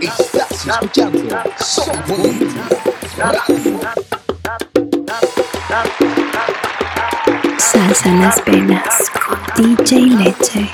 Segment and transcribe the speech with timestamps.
[0.00, 2.48] Estás escuchando Software
[3.18, 3.99] Radio.
[7.80, 10.70] Salsa en las venas con DJ Leche.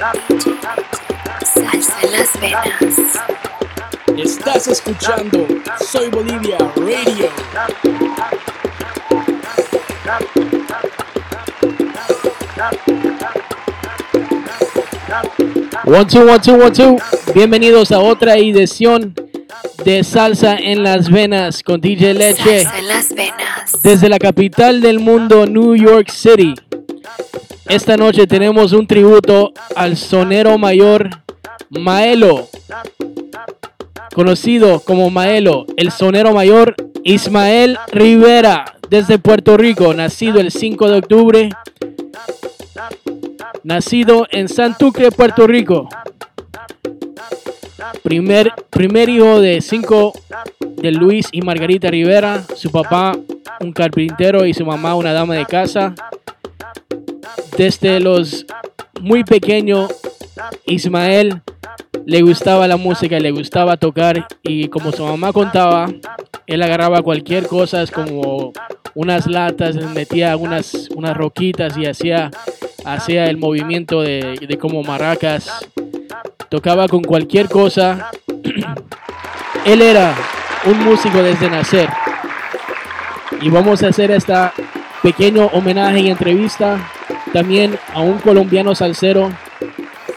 [1.44, 2.98] Salsa en las venas.
[4.16, 5.46] Estás escuchando
[5.88, 7.30] Soy Bolivia Radio.
[15.84, 16.96] One, two, one, two, one, two.
[17.32, 19.14] Bienvenidos a otra edición
[19.84, 22.64] de Salsa en las Venas con DJ Leche.
[22.64, 23.82] Salsa en las venas.
[23.84, 26.54] Desde la capital del mundo, New York City.
[27.68, 31.10] Esta noche tenemos un tributo al sonero mayor
[31.68, 32.48] Maelo,
[34.14, 40.98] conocido como Maelo, el sonero mayor Ismael Rivera, desde Puerto Rico, nacido el 5 de
[40.98, 41.50] octubre,
[43.64, 45.88] nacido en Santuque, Puerto Rico.
[48.02, 50.12] Primer, primer hijo de cinco
[50.60, 53.16] de Luis y Margarita Rivera, su papá
[53.60, 55.94] un carpintero y su mamá una dama de casa.
[57.56, 58.46] Desde los
[59.00, 59.88] muy pequeño,
[60.66, 61.42] Ismael
[62.04, 65.88] le gustaba la música, le gustaba tocar y como su mamá contaba,
[66.46, 68.52] él agarraba cualquier cosa como
[68.94, 72.30] unas latas, metía unas, unas roquitas y hacía,
[72.84, 75.50] hacía el movimiento de, de como maracas.
[76.48, 78.10] Tocaba con cualquier cosa.
[79.64, 80.14] él era
[80.64, 81.88] un músico desde nacer.
[83.40, 84.54] Y vamos a hacer esta
[85.02, 86.78] pequeño homenaje y entrevista
[87.32, 89.32] también a un colombiano salsero.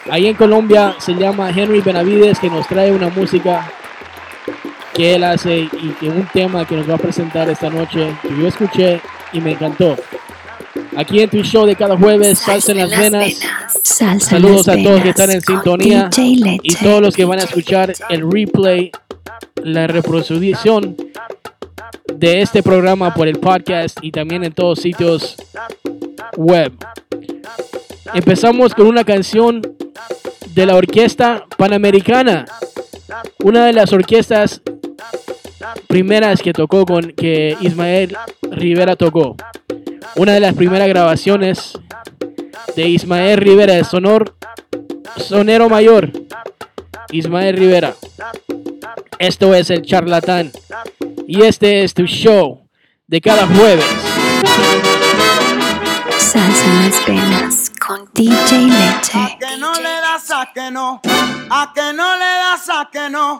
[0.10, 3.72] Ahí en Colombia se llama Henry Benavides que nos trae una música
[4.94, 8.30] que él hace y que un tema que nos va a presentar esta noche que
[8.30, 9.02] yo escuché
[9.32, 9.96] y me encantó.
[10.96, 13.40] Aquí en tu show de cada jueves, Salsa en las Venas.
[13.84, 17.44] Salsa Saludos las a todos que están en sintonía y todos los que van a
[17.44, 18.92] escuchar el replay,
[19.64, 20.96] la reproducción
[22.14, 25.38] de este programa por el podcast y también en todos sitios
[26.40, 26.74] web.
[28.14, 29.62] Empezamos con una canción
[30.56, 32.46] de la Orquesta Panamericana,
[33.44, 34.62] una de las orquestas
[35.88, 39.36] primeras que tocó con que Ismael Rivera tocó.
[40.16, 41.74] Una de las primeras grabaciones
[42.76, 44.36] de Ismael Rivera, el sonor,
[45.18, 46.10] sonero mayor,
[47.12, 47.96] Ismael Rivera.
[49.20, 50.54] Esto es el charlatán
[51.28, 52.66] y este es tu show
[53.08, 54.99] de cada jueves.
[56.32, 59.18] Salsa en las venas con DJ Leche.
[59.18, 61.02] A que no le das a que no,
[61.50, 63.40] a que no le das a que no,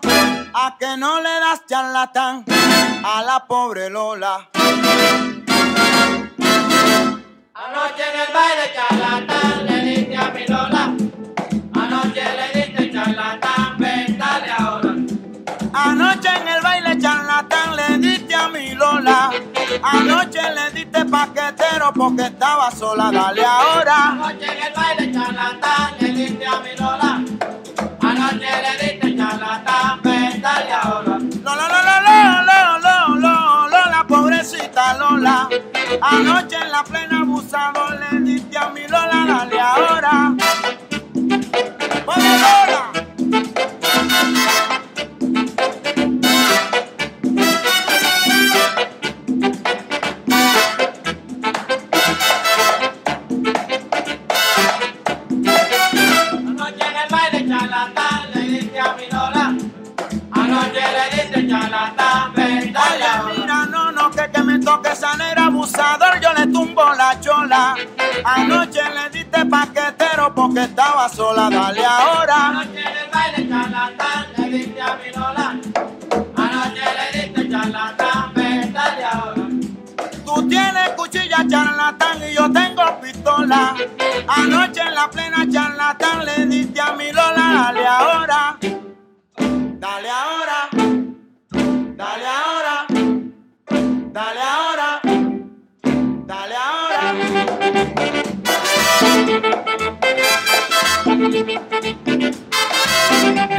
[0.52, 2.44] a que no le das charlatán
[3.04, 4.48] a la pobre Lola.
[7.54, 10.92] Anoche en el baile charlatán le diste a mi Lola.
[11.74, 14.96] Anoche le diste charlatán, ven dale ahora.
[15.74, 19.30] Anoche en el baile charlatán le diste a mi Lola.
[19.82, 24.08] Anoche le diste paquetero porque estaba sola, dale ahora.
[24.12, 27.22] Anoche en el baile charlatán le diste a mi Lola.
[28.00, 31.18] Anoche le diste charlatán, ven dale ahora.
[31.44, 35.48] Lola, Lola, Lola, Lola, Lola, Lola, pobrecita Lola.
[36.00, 40.34] Anoche en la plena abusador le diste a mi Lola, dale ahora.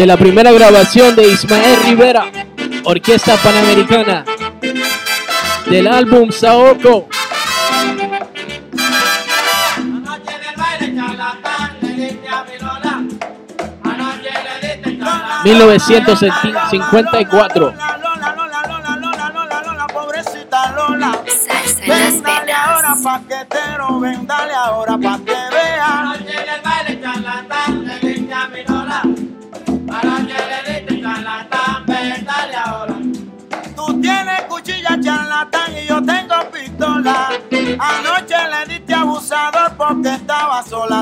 [0.02, 2.26] De la primera grabación de Ismael Rivera,
[2.86, 4.26] Orquesta Panamericana.
[5.70, 7.08] del álbum Saoko.
[9.78, 12.30] Anoche en el baile charlatán le diste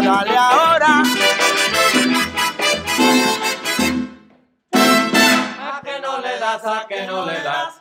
[0.10, 1.04] dale ahora.
[5.62, 7.76] A que no le das, a que no le das.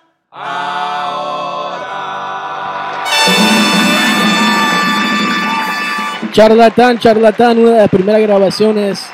[6.33, 9.07] Charlatán, Charlatán, una de las primeras grabaciones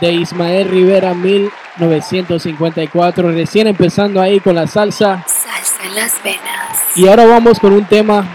[0.00, 5.22] de Ismael Rivera 1954, recién empezando ahí con la salsa.
[5.26, 6.96] Salsa en las venas.
[6.96, 8.26] Y ahora vamos con un tema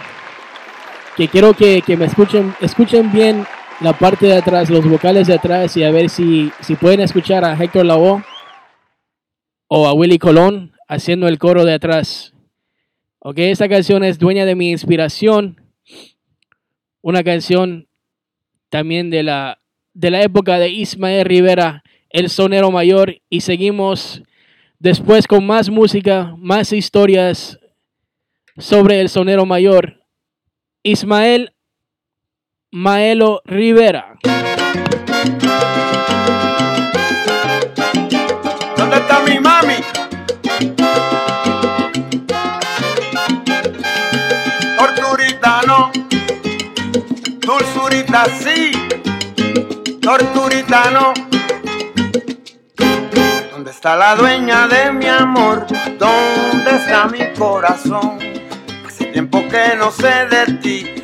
[1.18, 3.46] que quiero que, que me escuchen, escuchen bien
[3.82, 7.46] la parte de atrás, los vocales de atrás y a ver si, si pueden escuchar
[7.46, 8.24] a Héctor Lavoe
[9.68, 12.34] o a Willy Colón haciendo el coro de atrás.
[13.20, 15.62] Ok, esta canción es dueña de mi inspiración.
[17.02, 17.88] Una canción
[18.70, 19.62] también de la,
[19.94, 23.22] de la época de Ismael Rivera, el sonero mayor.
[23.30, 24.24] Y seguimos
[24.80, 27.60] después con más música, más historias
[28.58, 30.06] sobre el sonero mayor.
[30.84, 31.54] Ismael
[32.72, 34.16] Maelo Rivera.
[38.78, 39.74] ¿Dónde está mi mami?
[44.78, 45.92] Torturita no,
[47.40, 48.72] dulzurita sí,
[50.00, 51.14] torturita no.
[53.52, 55.66] ¿Dónde está la dueña de mi amor?
[55.98, 58.20] ¿Dónde está mi corazón?
[58.86, 60.99] Hace tiempo que no sé de ti.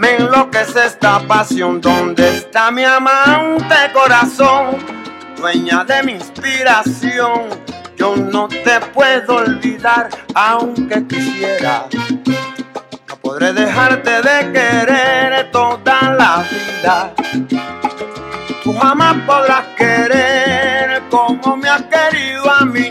[0.00, 1.78] Me enloquece esta pasión.
[1.78, 4.78] ¿Dónde está mi amante corazón?
[5.36, 7.50] Dueña de mi inspiración.
[7.98, 11.84] Yo no te puedo olvidar, aunque quisiera.
[13.10, 17.12] No podré dejarte de querer toda la vida.
[18.64, 22.90] Tú jamás podrás querer como me has querido a mí.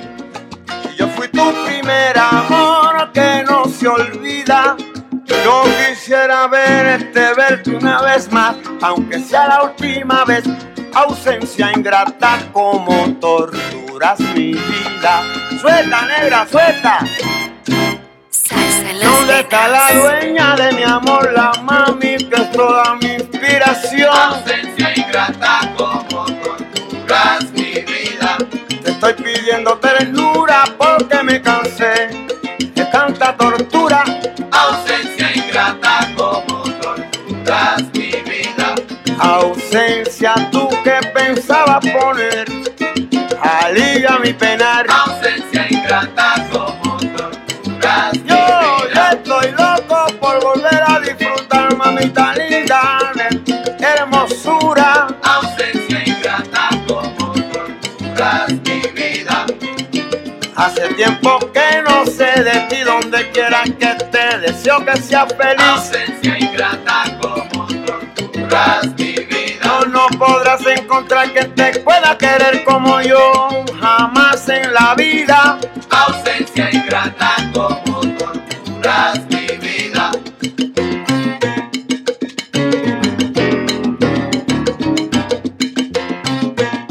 [0.92, 4.78] Y yo fui tu primer amor que no se olvida.
[6.10, 10.44] Quisiera verte, verte una vez más, aunque sea la última vez.
[10.92, 15.22] Ausencia ingrata como torturas mi vida.
[15.62, 17.06] Suelta, negra, suelta.
[19.04, 24.10] ¿Dónde está la dueña de mi amor, la mami, que es toda mi inspiración?
[24.12, 25.59] Ausencia ingrata
[39.72, 42.48] Ausencia, tú que pensabas poner
[43.40, 44.88] alivia mi penar.
[44.90, 49.12] Ausencia ingrata como torturas Yo ya vida.
[49.12, 55.06] estoy loco por volver a disfrutar, mamita linda, de hermosura.
[55.22, 59.46] Ausencia ingrata como torturas mi vida.
[60.56, 65.62] Hace tiempo que no sé de ti, donde quiera que esté, deseo que seas feliz.
[65.64, 68.96] Ausencia ingrata como torturas
[70.30, 73.50] podrás encontrar que te pueda querer como yo,
[73.82, 75.58] jamás en la vida.
[75.90, 80.12] Ausencia ingrata como torturas mi vida.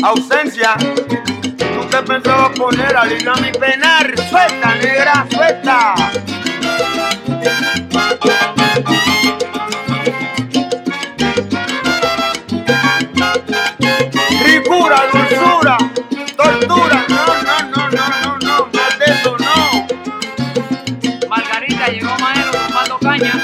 [0.03, 4.15] Ausencia, tú te pensabas poner al hilo a mi penar.
[4.29, 5.95] Suelta, negra, suelta.
[14.89, 15.77] Ricura, dulzura,
[16.35, 17.05] tortura.
[17.11, 21.29] No, no, no, no, no, no, más de eso no.
[21.29, 23.35] Margarita llegó Maelo tomando caña.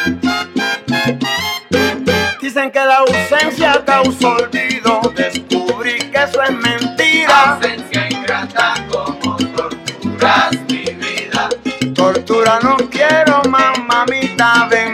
[2.40, 5.02] Dicen que la ausencia causa olvido.
[5.14, 7.56] Descubrí que eso es mentira.
[7.56, 11.50] Ausencia ingrata como torturas mi vida.
[11.94, 14.93] Tortura no quiero, mamita, ven,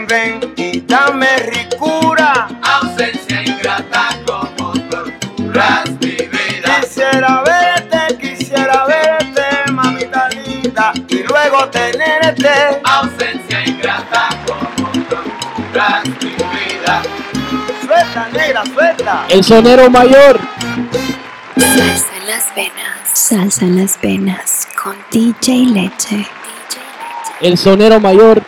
[12.43, 17.03] Ausencia ingrata como torturas mi vida.
[17.85, 19.25] Suelta, negra, suelta.
[19.29, 20.39] El sonero mayor.
[21.55, 23.09] Salsa en las venas.
[23.13, 26.25] Salsa en las venas con DJ Leche.
[27.41, 28.41] El sonero mayor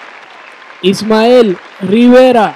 [0.81, 2.55] Ismael Rivera.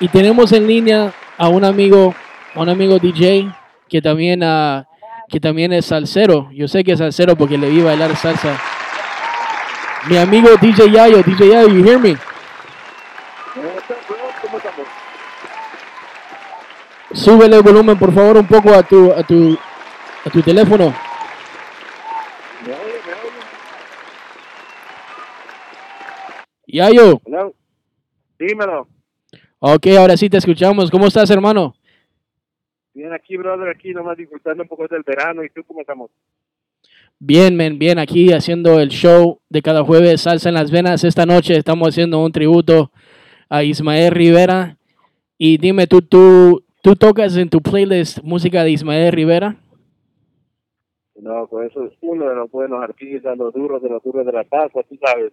[0.00, 2.16] Y tenemos en línea a un amigo,
[2.56, 3.48] a un amigo DJ
[3.88, 4.88] que también, ah,
[5.30, 6.50] que también es salsero.
[6.52, 8.60] Yo sé que es salsero porque le vi bailar salsa.
[10.08, 12.16] Mi amigo DJ Yayo, DJ Yayo, you hear me?
[17.12, 19.58] Súbele el volumen, por favor, un poco a tu, a tu,
[20.24, 20.94] a tu teléfono.
[26.66, 27.54] Yayo, Hello.
[28.38, 28.88] Dímelo.
[29.58, 30.90] ok, ahora sí te escuchamos.
[30.90, 31.74] ¿Cómo estás, hermano?
[33.00, 35.42] Bien aquí, brother, aquí nomás disfrutando un poco del verano.
[35.42, 36.10] ¿Y tú cómo estamos?
[37.18, 41.02] Bien, men, bien, aquí haciendo el show de cada jueves, Salsa en las Venas.
[41.02, 42.92] Esta noche estamos haciendo un tributo
[43.48, 44.76] a Ismael Rivera.
[45.38, 49.56] Y dime, ¿tú, tú, tú tocas en tu playlist música de Ismael Rivera?
[51.14, 54.32] No, pues eso es uno de los buenos artistas, los duros de los duros de
[54.32, 55.32] la casa, tú sabes.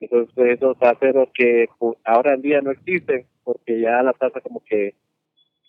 [0.00, 4.60] Entonces, esos salseros que pues, ahora en día no existen, porque ya la salsa como
[4.64, 4.96] que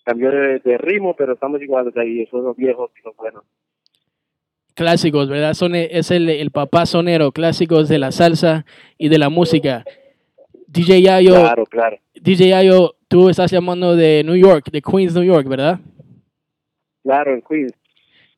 [0.04, 3.44] cambió de, de ritmo, pero estamos iguales ahí, esos los viejos y los buenos.
[4.74, 5.54] Clásicos, ¿verdad?
[5.54, 8.64] Son, es el, el papá sonero, clásicos de la salsa
[8.96, 9.84] y de la música.
[10.68, 11.98] DJ Yayo, Claro, claro.
[12.14, 15.80] DJ Yayo, tú estás llamando de New York, de Queens, New York, ¿verdad?
[17.02, 17.72] Claro, en Queens.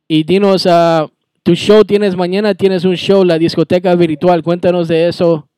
[0.08, 1.08] Y dinos, ah,
[1.42, 5.48] tu show tienes mañana, tienes un show, la discoteca virtual, cuéntanos de eso.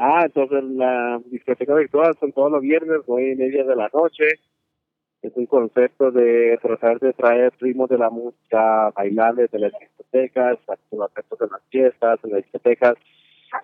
[0.00, 4.24] Ah, entonces la discoteca virtual son todos los viernes, nueve y media de la noche.
[5.22, 10.56] Es un concepto de tratar de traer ritmos de la música bailables de las discotecas,
[10.92, 12.94] los aspectos de las fiestas, de las discotecas,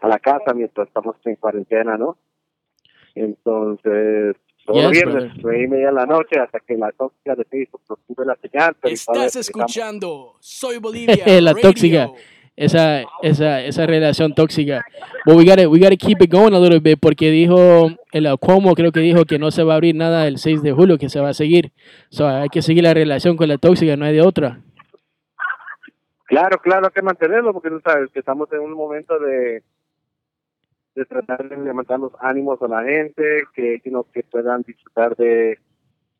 [0.00, 2.16] a la casa mientras estamos en cuarentena, ¿no?
[3.14, 4.36] Entonces,
[4.66, 5.42] todos los Yes, viernes, brother.
[5.42, 8.36] nueve y media de la noche, hasta que la tóxica de Facebook nos sube la
[8.36, 8.74] señal.
[8.80, 11.16] pero Estás estamos- escuchando Soy Bolivia.
[11.40, 11.62] La Radio.
[11.62, 12.10] tóxica.
[12.56, 14.84] Esa, esa, esa relación tóxica.
[15.26, 18.74] But we gotta, we gotta keep it going a little bit porque dijo, el Cuomo
[18.74, 21.08] creo que dijo que no se va a abrir nada el 6 de julio, que
[21.08, 21.72] se va a seguir.
[22.10, 24.60] So hay que seguir la relación con la tóxica, no hay de otra.
[26.26, 29.62] Claro, claro, hay que mantenerlo porque tú sabes que estamos en un momento de
[30.94, 35.58] de tratar de levantar los ánimos a la gente, que, sino que puedan disfrutar de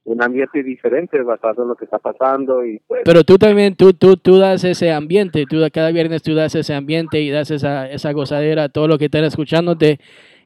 [0.06, 3.94] un ambiente diferente basado en lo que está pasando y pues Pero tú también, tú,
[3.94, 7.50] tú, tú das ese ambiente, tú da- cada viernes tú das ese ambiente y das
[7.50, 9.99] esa, esa gozadera a todo lo que están escuchándote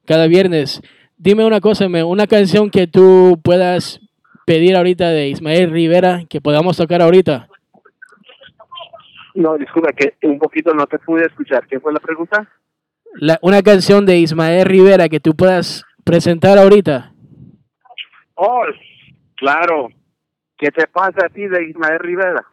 [0.04, 0.80] cada viernes.
[1.16, 4.00] Dime una cosa, me- una canción que tú puedas
[4.46, 7.48] pedir ahorita de Ismael Rivera que podamos tocar ahorita.
[9.34, 11.66] no, disculpa que un poquito no te pude escuchar.
[11.66, 12.48] ¿Qué fue la pregunta?
[13.14, 17.12] La- una canción de Ismael Rivera que tú puedas presentar ahorita.
[18.34, 18.62] Oh,
[19.38, 19.88] claro.
[20.58, 22.44] ¿Qué te pasa a ti de Ismael Rivera?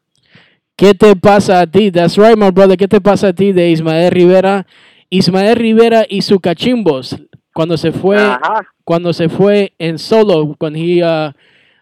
[0.75, 1.89] ¿Qué te pasa a ti?
[1.91, 2.77] That's right, my brother.
[2.77, 4.67] ¿Qué te pasa a ti de Ismael Rivera?
[5.09, 7.15] Ismael Rivera y su cachimbos.
[7.53, 8.67] Cuando se fue, Ajá.
[8.83, 11.31] cuando se fue en solo, when he, uh,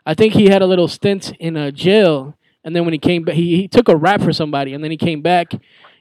[0.06, 3.26] I think he had a little stint in a jail, and then when he came
[3.26, 5.52] back, he, he took a rap for somebody, and then he came back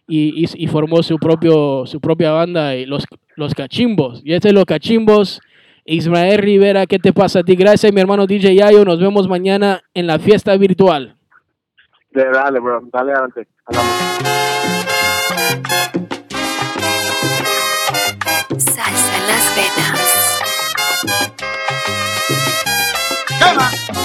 [0.06, 3.04] y, y, y formó su propio, su propia banda, y los,
[3.36, 4.20] los cachimbos.
[4.24, 5.40] Y este es los cachimbos.
[5.84, 7.56] Ismael Rivera, ¿qué te pasa a ti?
[7.56, 8.84] Gracias, mi hermano DJ Yayo.
[8.84, 11.16] Nos vemos mañana en la fiesta virtual.
[12.10, 12.82] De, dale, bro.
[12.92, 13.48] Dale adelante.
[18.58, 20.42] Salsa en las venas.
[23.40, 24.01] Tema.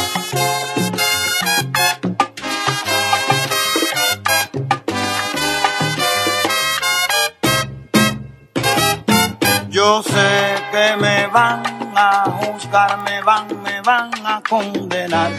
[12.69, 15.31] Me van, me van a condenar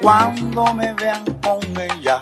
[0.00, 2.20] cuando me vean con ella.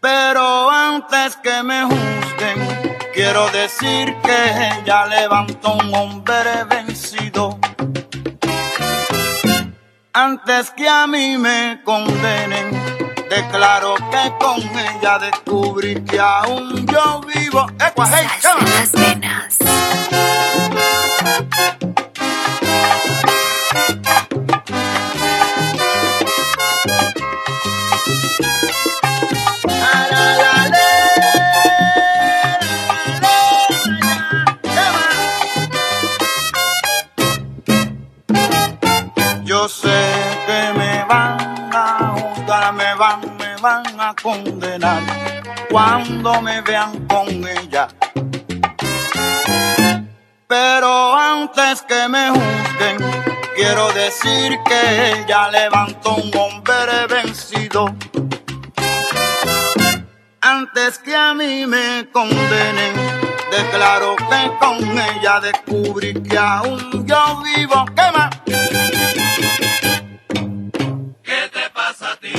[0.00, 7.58] Pero antes que me juzguen, quiero decir que ella levantó un hombre vencido.
[10.12, 12.70] Antes que a mí me condenen,
[13.30, 17.66] declaro que con ella descubrí que aún yo vivo.
[17.80, 18.70] Ecua, hey, Salsa come.
[18.70, 19.58] en las venas.
[44.22, 45.02] Condenar
[45.70, 47.88] cuando me vean con ella.
[50.48, 52.96] Pero antes que me juzguen,
[53.54, 57.94] quiero decir que ella levantó un hombre vencido.
[60.40, 62.94] Antes que a mí me condenen,
[63.50, 67.84] declaro que con ella descubrí que aún yo vivo.
[67.94, 68.30] ¿Qué más?
[71.22, 72.32] ¿Qué te pasa a ti?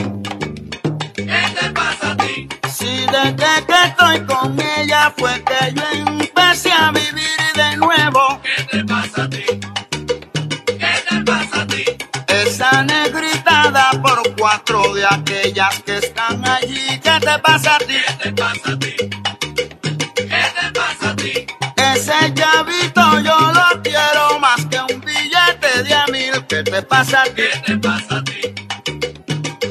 [1.14, 2.50] ¿Qué te pasa a ti?
[2.74, 7.29] Si desde que estoy con ella fue que yo empecé a vivir
[7.60, 8.42] de nuevo.
[8.42, 9.44] ¿Qué te pasa a ti?
[10.82, 11.84] ¿Qué te pasa a ti?
[12.28, 17.00] Esa negrita da por cuatro de aquellas que están allí.
[17.06, 17.98] ¿Qué te pasa a ti?
[18.08, 18.94] ¿Qué te pasa a ti?
[20.32, 21.34] ¿Qué te pasa a ti?
[21.92, 26.36] Ese llavito yo lo quiero más que un billete de a mil.
[26.48, 27.32] ¿Qué te pasa a ti?
[27.36, 28.42] ¿Qué te pasa a ti?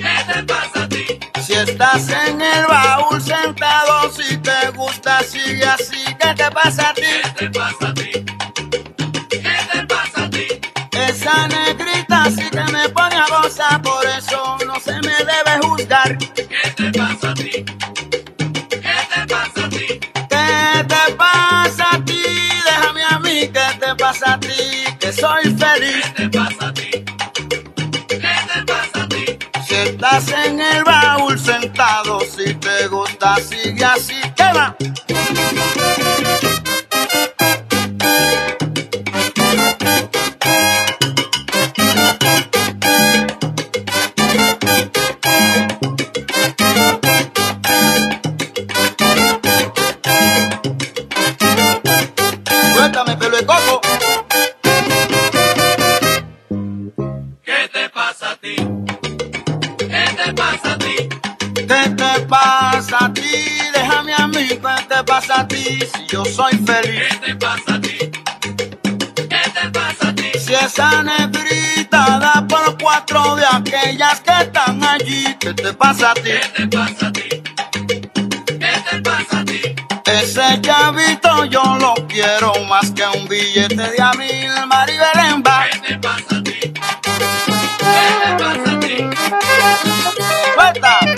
[0.03, 1.05] ¿Qué te pasa a ti?
[1.47, 5.98] Si estás en el baúl sentado, si te gusta, sigue así.
[6.39, 7.03] ¿Qué te pasa a ti?
[7.03, 8.11] ¿Qué te pasa a ti?
[9.29, 10.47] ¿Qué te pasa a ti?
[10.93, 16.17] Esa negrita sí que me pone a gozar, por eso no se me debe juzgar.
[16.17, 17.51] ¿Qué te pasa a ti?
[17.51, 17.65] ¿Qué
[19.11, 19.87] te pasa a ti?
[20.29, 22.23] ¿Qué te pasa a ti?
[22.67, 24.85] Déjame a mí, ¿qué te pasa a ti?
[25.01, 26.07] Que soy feliz.
[26.17, 26.91] ¿Qué te pasa a ti?
[28.09, 29.39] ¿Qué te pasa a ti?
[29.67, 34.21] Si estás en el baúl sentado, si te gusta, sigue así.
[34.37, 34.77] ¿Qué va?
[75.89, 76.23] Pasa a ti?
[76.23, 77.23] ¿Qué te pasa a ti?
[77.23, 79.61] ¿Qué te pasa a ti?
[80.05, 85.65] Ese chavito yo lo quiero más que un billete de a mil, Maribelemba.
[85.71, 86.53] ¿Qué te pasa a ti?
[86.61, 86.73] ¿Qué
[88.21, 88.97] te pasa a ti?
[90.55, 90.99] ¡Suelta!
[91.01, 91.15] ¿Qué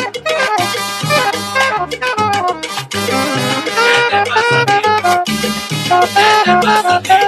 [4.10, 4.76] te pasa a ti?
[5.90, 7.18] ¿Qué te pasa a ti?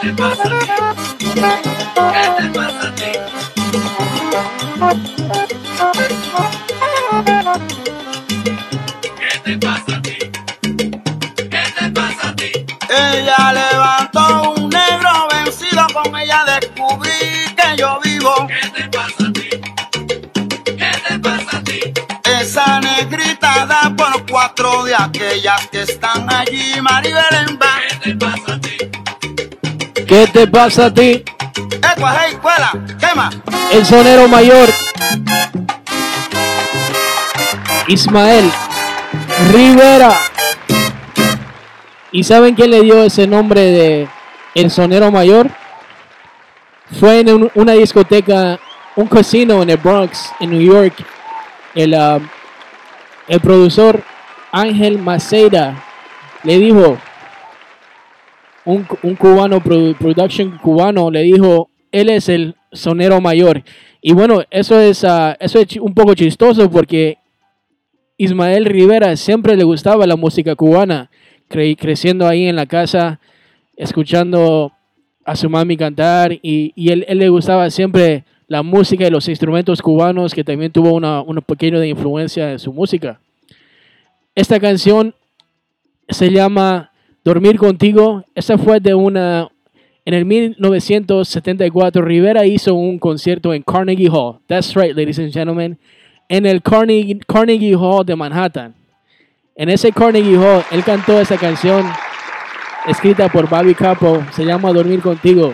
[0.00, 0.77] ¿Qué te pasa a ti?
[12.90, 17.10] Ella levantó un negro vencido, con ella descubrí
[17.56, 18.48] que yo vivo.
[18.48, 19.48] ¿Qué te pasa a ti?
[20.64, 21.80] ¿Qué te pasa a ti?
[22.24, 27.47] Esa negrita da por cuatro de aquellas que están allí, Maribelemba.
[30.18, 31.22] ¿Qué te pasa a ti?
[31.70, 33.30] Hey, cuela, quema.
[33.72, 34.68] El sonero mayor.
[37.86, 38.50] Ismael
[39.52, 40.18] Rivera.
[42.10, 44.08] ¿Y saben quién le dio ese nombre de
[44.56, 45.50] El Sonero Mayor?
[46.98, 48.58] Fue en un- una discoteca,
[48.96, 50.94] un casino en el Bronx, en New York.
[51.76, 52.18] El, ah,
[53.28, 54.02] el productor
[54.50, 55.74] Ángel Maceira
[56.42, 56.98] le dijo,
[58.68, 63.62] un, un cubano, produ- production cubano, le dijo, él es el sonero mayor.
[64.02, 67.16] Y bueno, eso es, ah, eso es un poco chistoso porque
[68.18, 71.10] Ismael Rivera siempre le gustaba la música cubana,
[71.48, 73.20] cre- creciendo ahí en la casa,
[73.76, 74.72] escuchando
[75.24, 79.80] a su mami cantar y, y él, le gustaba siempre la música y los instrumentos
[79.80, 83.20] cubanos, que también tuvo una, una pequeña influencia en su música.
[84.34, 85.14] Esta canción
[86.08, 86.90] se llama
[87.28, 88.24] Dormir contigo.
[88.34, 89.48] Esta fue de una...
[90.06, 94.38] En el 1974, Rivera hizo un concierto en Carnegie Hall.
[94.46, 95.78] That's right, ladies and gentlemen.
[96.30, 98.74] En el Carnegie, Carnegie Hall de Manhattan.
[99.54, 101.84] En ese Carnegie Hall, él cantó esa canción
[102.86, 104.24] escrita por Bobby Capo.
[104.32, 105.52] Se llama Dormir contigo.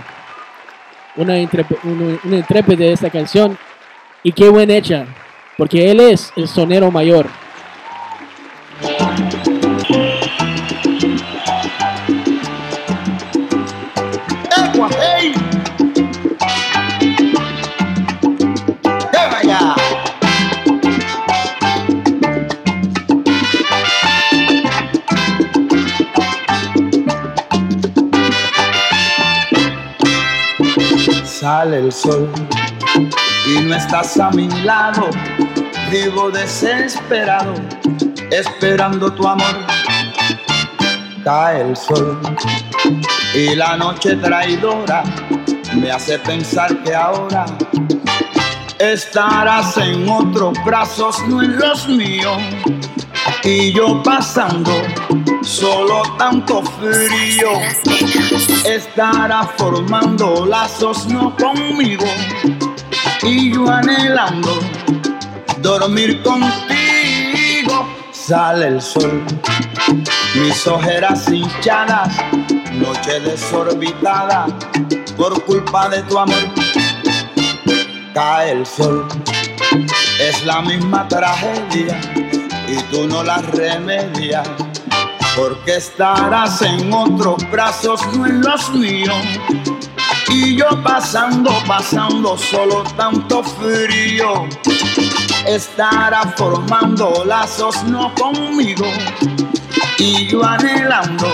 [1.16, 3.58] Una, intrepe- una, una de esta canción.
[4.22, 5.06] Y qué buen hecha.
[5.58, 7.26] Porque él es el sonero mayor.
[31.64, 32.30] Sale el sol
[33.46, 35.08] y no estás a mi lado.
[35.90, 37.54] Vivo desesperado,
[38.30, 39.56] esperando tu amor.
[41.24, 42.20] Cae el sol
[43.34, 45.04] y la noche traidora
[45.74, 47.46] me hace pensar que ahora
[48.78, 52.42] Estarás en otros brazos, no en los míos.
[53.42, 54.82] Y yo pasando
[55.42, 57.52] solo tanto frío.
[58.64, 62.06] Estarás formando lazos, no conmigo.
[63.22, 64.58] Y yo anhelando
[65.64, 67.86] dormir contigo.
[68.12, 69.22] Sale el sol,
[70.34, 72.16] mis ojeras hinchadas,
[72.72, 74.46] noche desorbitada
[75.16, 76.36] por culpa de tu amor.
[78.14, 79.06] Cae el sol,
[80.20, 82.00] es la misma tragedia
[82.68, 84.48] y tú no la remedias.
[85.36, 89.16] Porque estarás en otros brazos, no en los míos.
[90.28, 94.46] Y yo pasando, pasando solo tanto frío.
[95.46, 98.86] Estará formando lazos, no conmigo.
[99.98, 101.28] Y yo anhelando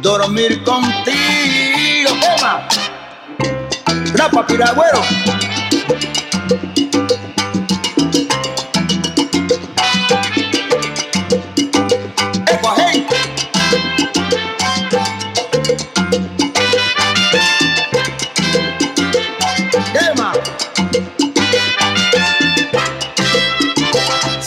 [0.00, 2.10] dormir contigo.
[2.20, 2.68] Tema.
[4.14, 5.00] Rapa piragüero.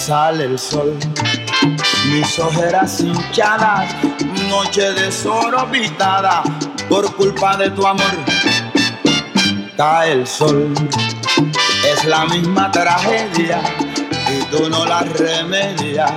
[0.05, 0.97] Sale el sol,
[2.11, 3.89] mis ojeras hinchadas,
[4.49, 6.43] noche desorbitada
[6.89, 8.11] por culpa de tu amor.
[9.77, 10.73] Cae el sol,
[11.89, 13.61] es la misma tragedia
[14.29, 16.11] y tú no la remedias.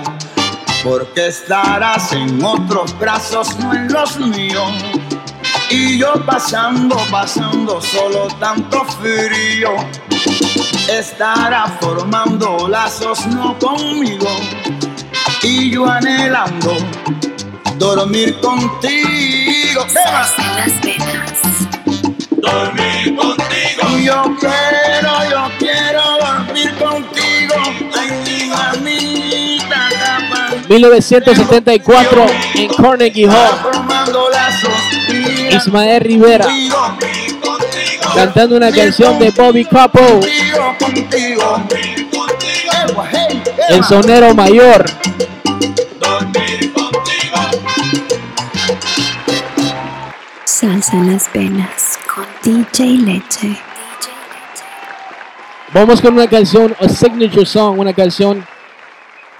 [0.83, 4.73] Porque estarás en otros brazos, no en los míos.
[5.71, 9.77] Y yo pasando, pasando solo tanto frío.
[10.89, 14.29] Estará formando lazos, no conmigo.
[15.43, 16.77] Y yo anhelando
[17.77, 19.85] dormir contigo.
[19.95, 21.41] Las venas.
[22.31, 23.99] Dormir contigo.
[24.01, 27.55] Yo quiero, yo quiero dormir contigo.
[27.99, 30.55] Ay, mamita, capa.
[30.69, 33.59] 1974 en Carnegie Hall.
[33.61, 34.71] Formando lazos.
[35.51, 36.97] Ismael Rivera Contigo.
[38.15, 40.21] Cantando una canción de Bobby Capo,
[43.69, 44.85] el sonero mayor.
[50.45, 53.57] Salsa en las venas con DJ Leche.
[55.73, 58.47] Vamos con una canción, a signature song, una canción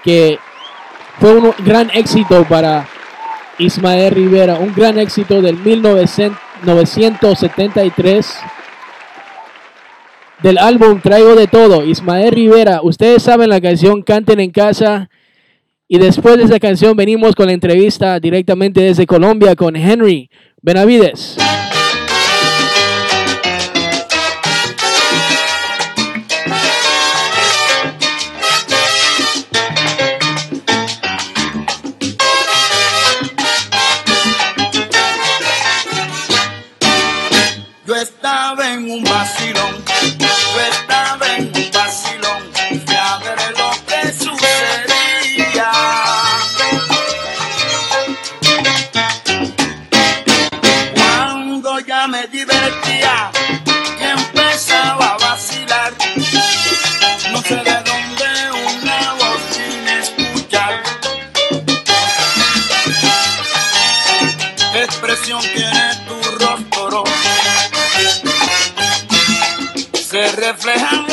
[0.03, 0.37] que
[1.19, 2.87] fue un gran éxito para
[3.57, 8.37] Ismael Rivera, un gran éxito del 1973
[10.43, 12.81] del álbum Traigo de Todo, Ismael Rivera.
[12.83, 15.09] Ustedes saben la canción Canten en Casa.
[15.87, 20.29] Y después de esa canción venimos con la entrevista directamente desde Colombia con Henry
[20.61, 21.37] Benavides.
[37.87, 39.81] Yo estaba en un vacilón,
[70.75, 71.06] se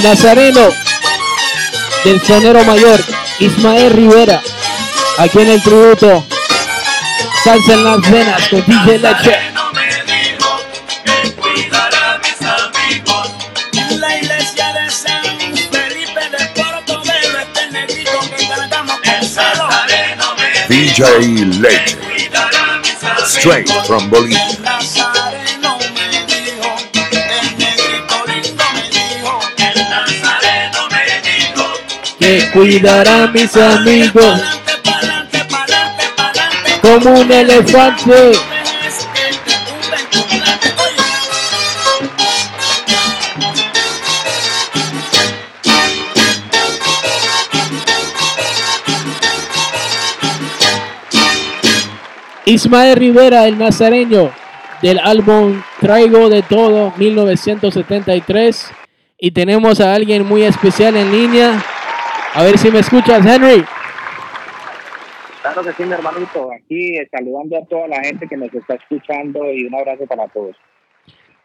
[0.00, 0.68] el nazareno
[2.04, 2.98] del sonero mayor,
[3.38, 4.40] Ismael Rivera,
[5.18, 6.24] aquí en el tributo.
[7.44, 9.38] Salsa en las venas con DJ Leche.
[13.72, 15.22] En la iglesia de San
[15.70, 17.68] Felipe de Portobelo, este.
[20.68, 21.98] DJ Leche.
[23.26, 24.59] Straight from Bolivia.
[32.52, 34.40] Cuidará a mis amigos
[36.82, 38.32] como un elefante.
[52.46, 54.32] Ismael Rivera, el nazareño,
[54.82, 58.72] del álbum Traigo de Todo, 1973.
[59.18, 61.64] Y tenemos a alguien muy especial en línea.
[62.32, 63.64] A ver si me escuchas, Henry.
[65.42, 66.48] Claro que sí, mi hermanito.
[66.52, 70.28] Aquí eh, saludando a toda la gente que nos está escuchando y un abrazo para
[70.28, 70.54] todos.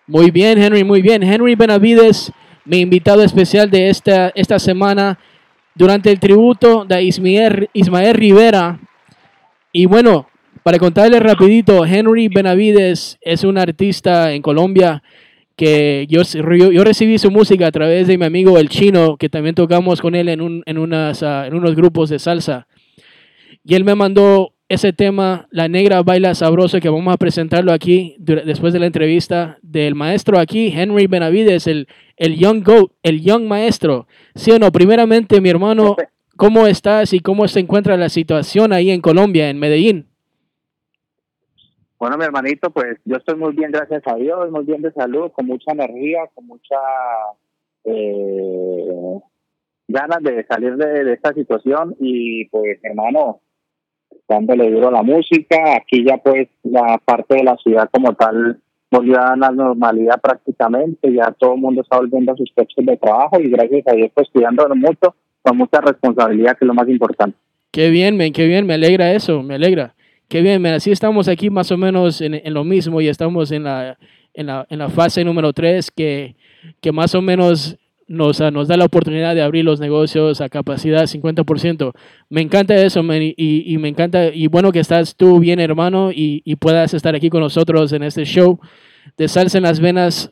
[0.06, 1.24] Muy bien, Henry, muy bien.
[1.24, 2.32] Henry Benavides,
[2.66, 5.18] mi invitado especial de esta, esta semana
[5.74, 8.80] durante el tributo de Ismael, Ismael Rivera.
[9.72, 10.28] Y bueno,
[10.62, 15.02] para contarles rapidito, Henry Benavides es un artista en Colombia
[15.56, 16.22] que yo,
[16.84, 20.30] recibí su música a través de mi amigo El Chino, que también tocamos con él
[20.30, 22.68] en, un, en, unas, ah, en unos grupos de salsa.
[23.64, 28.16] Y él me mandó ese tema, La Negra Baila Sabroso, que vamos a presentarlo aquí
[28.18, 31.88] después de la entrevista del maestro aquí, Henry Benavides, el,
[32.18, 34.08] el Young Goat, el Young Maestro.
[34.34, 34.72] ¿Sí o no?
[34.72, 35.96] Primeramente, mi hermano,
[36.36, 40.08] ¿cómo estás y cómo se encuentra la situación ahí en Colombia, en Medellín?
[42.06, 45.32] Bueno, mi hermanito, pues yo estoy muy bien, gracias a Dios, muy bien de salud,
[45.32, 46.76] con mucha energía, con mucha
[47.84, 49.20] eh,
[49.88, 53.40] ganas de salir de, esta situación y pues hermano,
[54.30, 59.20] dándole duro la música, aquí ya pues la parte de la ciudad como tal volvió
[59.20, 63.40] a la normalidad prácticamente, ya todo el mundo está volviendo a sus puestos de trabajo
[63.40, 67.36] y gracias a Dios pues cuidándonos mucho, con mucha responsabilidad que es lo más importante.
[67.72, 69.96] Qué bien, men, qué bien, me alegra eso, me alegra.
[70.28, 73.64] Qué bien, men, así estamos aquí más o menos en, lo mismo y estamos en
[73.64, 73.98] la,
[74.34, 76.36] en la, en la fase número 3 que,
[76.82, 80.50] que más o menos nos, ah, nos da la oportunidad de abrir los negocios a
[80.50, 81.94] capacidad 50%.
[82.30, 85.60] Me encanta eso, men, y, y y me encanta, y bueno que estás tú bien,
[85.60, 88.60] hermano, y, y puedas estar aquí con nosotros en este show
[89.18, 90.32] de Salsa en las Venas.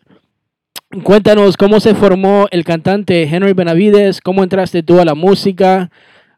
[1.04, 5.90] Cuéntanos cómo se formó el cantante Henry Benavides, cómo entraste tú a la música,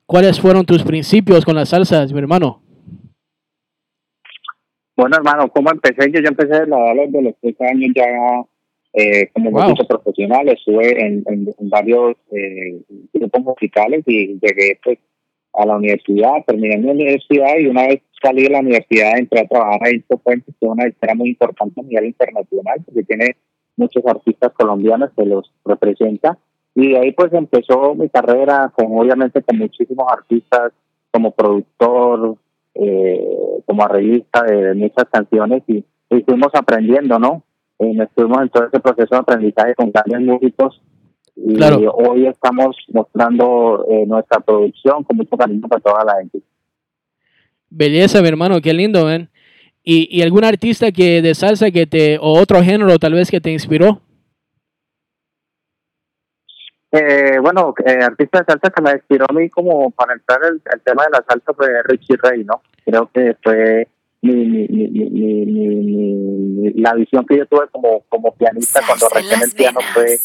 [0.05, 2.64] cuáles fueron tus principios con las salsas, mi hermano.
[4.95, 6.09] Bueno, hermano, ¿cómo empecé?
[6.11, 8.05] Yo ya empecé a la edad de los tres años ya
[8.93, 9.63] eh, como Wow.
[9.69, 10.47] músico profesional.
[10.47, 12.79] Estuve en, en- en varios eh,
[13.13, 14.97] grupos musicales y llegué pues
[15.53, 19.47] a la universidad, terminé mi universidad y una vez salí de la universidad entré a
[19.47, 23.35] trabajar a Info Puentes, que es una esfera muy importante a nivel internacional porque tiene
[23.77, 26.37] muchos artistas colombianos que los representa.
[26.73, 30.71] Y de ahí pues empezó mi carrera con obviamente con muchísimos artistas
[31.11, 32.35] como productor,
[32.75, 33.25] eh,
[33.65, 37.43] como arreglista de, muchas canciones y, y fuimos aprendiendo, ¿no?
[37.79, 40.81] Eh, estuvimos en todo ese proceso de aprendizaje con grandes músicos
[41.35, 41.91] y Claro.
[41.93, 46.39] hoy estamos mostrando eh, nuestra producción con mucho cariño para toda la gente.
[47.69, 49.29] Belleza, mi hermano, qué lindo, ven.
[49.83, 53.41] ¿Y, y algún artista que de salsa que te, o otro género tal vez que
[53.41, 54.01] te inspiró?
[56.91, 60.61] Eh, bueno, eh, artista de salsa que me inspiró a mí como para entrar el,
[60.73, 62.61] el tema de la salsa fue Richie Ray, ¿no?
[62.85, 63.87] Creo que fue
[64.21, 66.15] mi, mi, mi, mi- mi- mi-
[66.71, 69.79] mi- la visión que yo tuve como, como pianista cuando Salsa en recién el piano
[69.93, 70.17] fue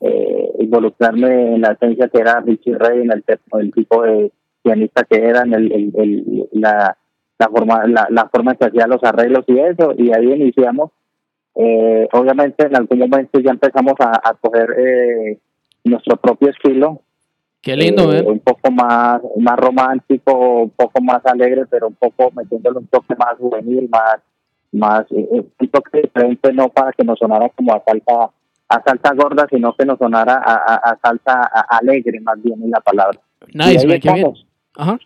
[0.00, 3.24] eh, involucrarme en la esencia que era Richie Ray, en el,
[3.72, 6.96] tipo de pianista que era, en el, el- el- la,
[7.38, 10.90] la forma la, la forma que hacía los arreglos y eso, y ahí iniciamos.
[11.54, 15.38] Eh, obviamente en algún momento ya empezamos a, a coger eh,
[15.88, 17.02] nuestro propio estilo,
[17.62, 18.30] Qué lindo, eh, ven.
[18.30, 23.14] un poco más más romántico, un poco más alegre, pero un poco metiéndole un toque
[23.16, 24.16] más juvenil, más
[24.72, 28.30] más eh, eh, un toque diferente, no para que nos sonara como a salsa
[28.68, 32.70] a salsa gorda, sino que nos sonara a, a- a salsa alegre, más bien en
[32.70, 33.18] la palabra.
[33.54, 34.32] Nice, man, qué bien.
[34.76, 34.98] Ajá.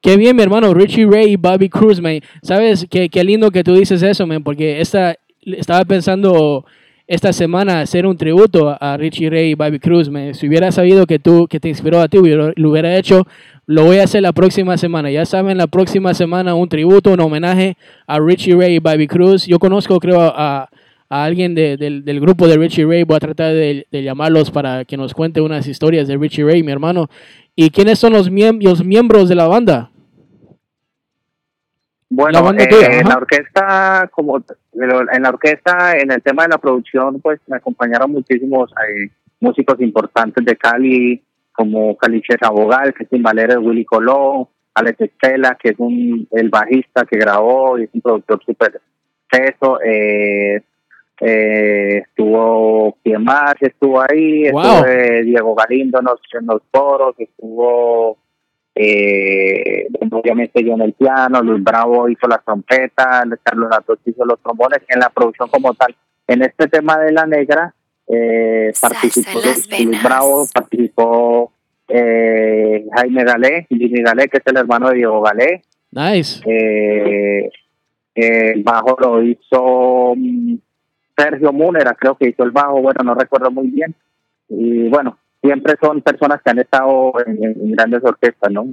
[0.00, 2.20] Qué bien, mi hermano, Richie Ray y Bobby Cruz, man.
[2.42, 6.64] Sabes qué, qué lindo que tú dices eso, man, porque esta, estaba pensando
[7.08, 10.34] esta semana hacer un tributo a Richie Ray y Bobby Cruz, man.
[10.34, 13.26] Si hubiera sabido que tú, que te inspiró a ti, hubiera- lo hubiera hecho,
[13.66, 15.10] lo voy a hacer la próxima semana.
[15.10, 19.46] Ya saben, la próxima semana un tributo, un homenaje a Richie Ray y Bobby Cruz.
[19.46, 20.68] Yo conozco, creo, a,
[21.10, 24.50] a alguien de- del, del grupo de Richie Ray, voy a tratar de, de llamarlos
[24.50, 27.08] para que nos cuente unas historias de Richie Ray, mi hermano.
[27.56, 29.90] ¿Y quiénes son los, los miembros de la banda?
[32.10, 34.38] Bueno, La eh, tuya, en la orquesta, como
[34.72, 39.80] en la orquesta, en el tema de la producción, pues me acompañaron muchísimos eh, músicos
[39.80, 45.70] importantes de Cali, como Caliche Abogal, que es timbalero de Willy Colón, Alex Estela, que
[45.70, 48.80] es un, el bajista que grabó y es un productor súper
[49.28, 50.62] teso, eh,
[51.20, 54.60] eh, estuvo Quién más estuvo ahí, Wow.
[54.62, 58.16] estuvo eh, Diego Galindo en los, en los coros, estuvo
[58.80, 64.40] eh, obviamente yo en el piano, Luis Bravo hizo la trompeta, Carlos Ratos hizo los
[64.40, 65.96] trombones, en la producción como tal.
[66.28, 67.74] En este tema de la negra
[68.06, 70.00] eh, participó las Luis.
[70.00, 71.52] Bravo, participó
[71.88, 76.40] eh, Jaime Galé, Jimmy Galé, que es el hermano de Diego Galé, Nice.
[76.46, 77.50] eh,
[78.14, 80.54] el bajo lo hizo mm,
[81.16, 83.92] Sergio Múnera, creo que hizo el bajo, bueno, no recuerdo muy bien.
[84.48, 88.66] Y bueno, siempre son personas que han estado en, grandes orquestas, ¿no?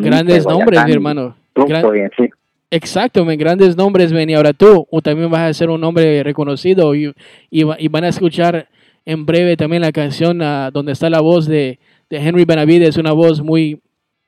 [0.00, 1.36] Grandes nombres, mi hermano.
[1.54, 2.28] Gran- sí.
[2.70, 6.94] Exacto, grandes nombres, ven, y ahora tú o también vas a ser un nombre reconocido
[6.94, 7.12] y,
[7.50, 8.68] y, y van a escuchar
[9.04, 11.78] en breve también la canción ah, donde está la voz de,
[12.10, 13.80] de Henry Benavides, una voz muy,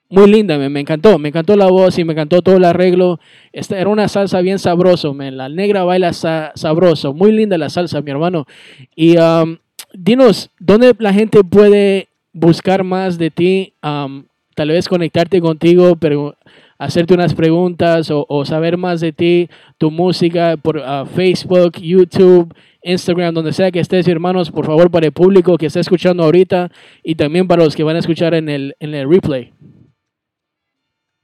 [0.09, 3.19] muy linda, me encantó, me encantó la voz y me encantó todo el arreglo,
[3.53, 8.01] Esta era una salsa bien sabroso, la negra baila sa- sabroso, muy linda la salsa,
[8.03, 8.47] mi hermano,
[8.95, 9.59] y um,
[9.93, 13.75] dinos, ¿dónde la gente puede buscar más de ti?
[13.81, 16.35] Tal vez conectarte contigo, pero
[16.79, 22.55] hacerte unas preguntas o, o saber más de ti, tu música por ah, Facebook, YouTube,
[22.83, 26.71] Instagram, donde sea que estés, hermanos, por favor, para el público que está escuchando ahorita
[27.03, 29.53] y también para los que van a escuchar en el, en el replay.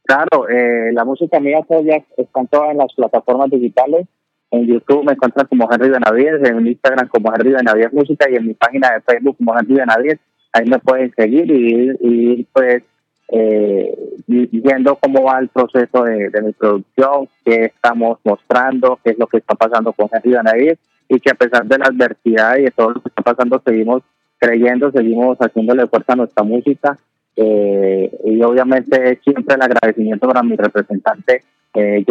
[0.04, 4.06] Claro, eh, la música mía todavía está en todas las plataformas digitales.
[4.54, 8.46] En YouTube me encuentran como Henry Benavides, en Instagram como Henry Benavides Música y en
[8.46, 10.20] mi página de Facebook como Henry Benavides.
[10.52, 12.84] Ahí me pueden seguir y pues
[13.32, 13.92] eh,
[14.26, 19.26] viendo cómo va el proceso de, de mi producción, qué estamos mostrando, qué es lo
[19.26, 20.78] que está pasando con Henry Benavides
[21.08, 24.02] y que a pesar de la adversidad y de todo lo que está pasando seguimos
[24.38, 26.96] creyendo, seguimos haciéndole fuerza a nuestra música
[27.34, 31.42] eh, y obviamente siempre el agradecimiento para mi representante
[31.74, 32.04] eh,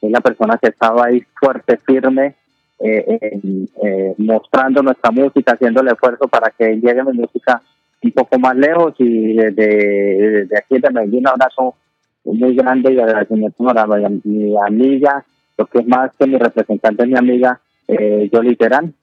[0.00, 2.34] es la persona que estaba ahí fuerte, firme,
[2.80, 3.18] eh,
[3.82, 7.60] eh, mostrando nuestra música, haciendo el esfuerzo para que llegue mi música
[8.02, 11.74] un poco más lejos y desde, desde aquí de Medellín un abrazo
[12.24, 15.24] muy grande y agradecimiento para mi, mi amiga,
[15.56, 18.94] lo que es más que mi representante es mi amiga eh, Yoli Terán.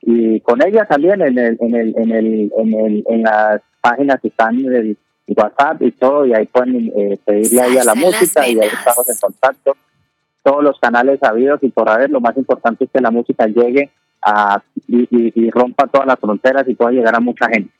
[0.00, 4.20] Y con ella también en el, en el, en el, en el, en las páginas
[4.20, 4.96] que están en el
[5.28, 9.08] WhatsApp y todo y ahí pueden eh, pedirle a ella la música y ahí estamos
[9.08, 9.76] en contacto
[10.42, 13.90] todos los canales habidos y por haber lo más importante es que la música llegue
[14.24, 17.70] a y, y- y rompa todas las fronteras y pueda llegar a mucha gente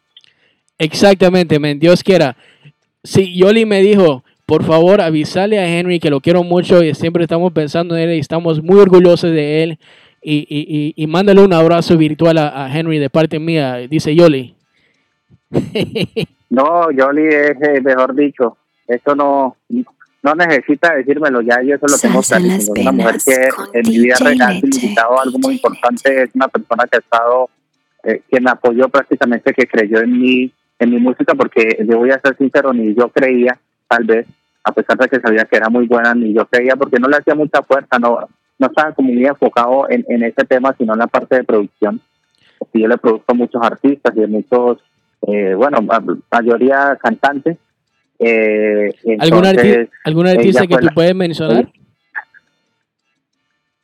[0.79, 2.37] Exactamente, men, Dios quiera.
[3.05, 7.23] Sí, Yoli me dijo, por favor, avisale a Henry que lo quiero mucho y siempre
[7.23, 9.79] estamos pensando en él y estamos muy orgullosos de él.
[10.23, 14.15] Y, y, y, y mándale un abrazo virtual a, a Henry de parte mía, dice
[14.15, 14.55] Yoli.
[16.51, 19.57] No, Yoli es, eh, mejor dicho, eso no
[20.23, 22.75] no necesita decírmelo, ya yo eso lo tengo clarísimo.
[22.83, 23.15] Una mujer
[23.73, 27.01] que en mi vida real ha significado algo muy importante, es una persona que ha
[27.01, 27.51] estado,
[28.05, 32.11] eh, que me apoyó prácticamente, que creyó en mí, en mi música, porque yo voy
[32.11, 33.59] a ser sincero, ni yo creía,
[33.89, 34.27] tal vez,
[34.65, 37.17] a pesar de que sabía que era muy buena, ni yo creía, porque no le
[37.17, 41.01] hacía mucha fuerza, no no estaba como muy enfocado en, en ese tema, sino en
[41.01, 42.01] la parte de producción.
[42.61, 44.79] Porque yo le produzco a muchos artistas y a muchos,
[45.27, 46.01] eh, bueno, ma-
[46.31, 47.57] mayoría cantantes.
[48.25, 51.69] Eh, ¿Algún, arti- entonces, algún ella artista que tú la- puedes mencionar?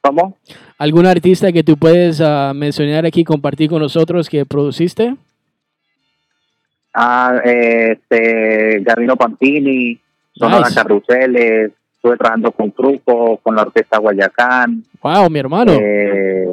[0.01, 0.37] ¿Cómo?
[0.79, 5.15] ¿Algún artista que tú puedes ah, mencionar aquí, compartir con nosotros que produciste?
[6.95, 9.99] Ah, eh, este, Gavino Pampini,
[10.35, 10.75] Sonora Nice.
[10.75, 14.85] Carruseles, estuve trabajando con Truco, con la Orquesta Guayacán.
[15.03, 15.73] Wow, mi hermano.
[15.73, 16.47] eh,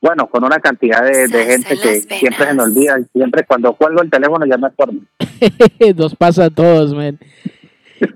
[0.00, 2.98] bueno, con una cantidad de, gente en que siempre se me olvida.
[2.98, 4.94] y Siempre cuando cuelgo el teléfono ya me acuerdo.
[5.96, 7.18] Nos pasa a todos, man.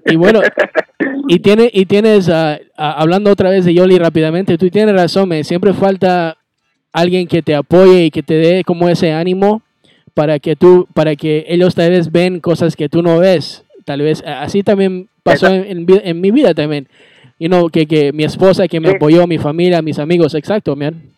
[0.07, 0.41] Y bueno,
[1.29, 5.29] y, tiene, y tienes, ah, ah, hablando otra vez de Yoli rápidamente, tú tienes razón,
[5.29, 5.45] man.
[5.45, 6.39] Siempre falta
[6.93, 9.63] alguien que te apoye y que te dé como ese ánimo
[10.15, 13.65] para que tú, para que ellos tal vez ven cosas que tú no ves.
[13.85, 16.89] Tal vez así también pasó en, en mi vida también.
[17.39, 18.95] You know, que, que mi esposa que me Sí.
[18.97, 21.14] apoyó, mi familia, mis amigos, exacto, man.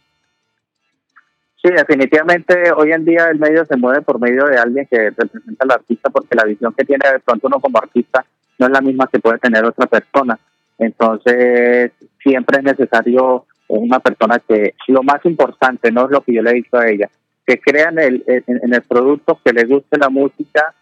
[1.67, 5.65] Sí, definitivamente hoy en día el medio se mueve por medio de alguien que representa
[5.65, 8.25] al artista porque la visión que tiene de pronto uno como artista
[8.57, 10.39] no es la misma que puede tener otra persona.
[10.79, 11.91] Entonces
[12.23, 16.51] siempre es necesario una persona que lo más importante, no es lo que yo le
[16.51, 17.11] he dicho a ella,
[17.45, 20.73] que crean el, en, el producto, que les guste la música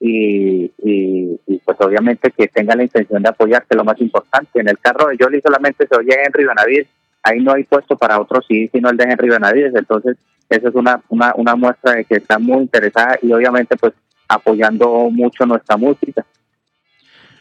[0.00, 4.60] y, y, pues obviamente que tengan la intención de apoyar, lo más importante.
[4.60, 6.88] En el carro de Jolly solamente se oye Henry Benavides,
[7.22, 10.16] ahí no hay puesto para otro sí, sino el de Henry Benavides, entonces
[10.48, 13.92] esa es una, una, una muestra de que está muy interesada y obviamente pues
[14.28, 16.24] apoyando mucho nuestra música.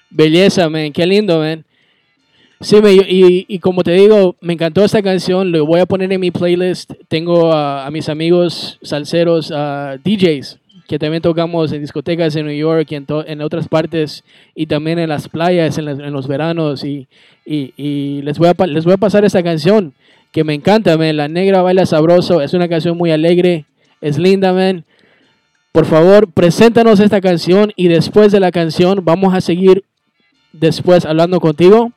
[0.09, 1.63] Belleza, man, qué lindo, man.
[2.61, 6.11] Sí, me- y, y como te digo, me encantó esta canción, lo voy a poner
[6.11, 6.91] en mi playlist.
[7.07, 10.59] Tengo a, a mis amigos salseros, a DJs,
[10.89, 14.23] que también tocamos en discotecas en New York y en, en otras partes,
[14.55, 16.83] y también en las playas, en, en los veranos.
[16.83, 17.07] Y,
[17.45, 19.93] y- les, voy a, les voy a pasar esta canción,
[20.31, 21.15] que me encanta, man.
[21.15, 23.65] La Negra Baila Sabroso, es una canción muy alegre,
[24.01, 24.83] es linda, man.
[25.71, 29.83] Por favor, preséntanos esta canción y después de la canción vamos a seguir
[30.53, 31.91] después hablando contigo.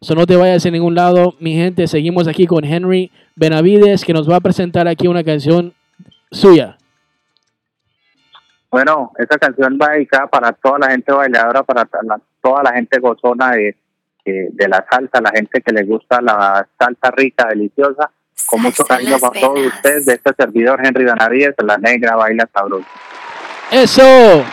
[0.00, 1.86] So no te vayas a ningún lado, mi gente.
[1.86, 5.74] Seguimos aquí con Henry Benavides, que nos va a presentar aquí una canción
[6.32, 6.78] suya.
[8.70, 11.88] Bueno, esa canción va dedicada para toda la gente bailadora, para
[12.42, 13.76] toda la gente gozona de,
[14.24, 18.10] de, de la salsa, la gente que le gusta la salsa rica, deliciosa.
[18.46, 22.86] Con mucho cariño para todos ustedes, de este servidor Henry Benavides, la negra baila sabroso.
[23.70, 24.44] Eso.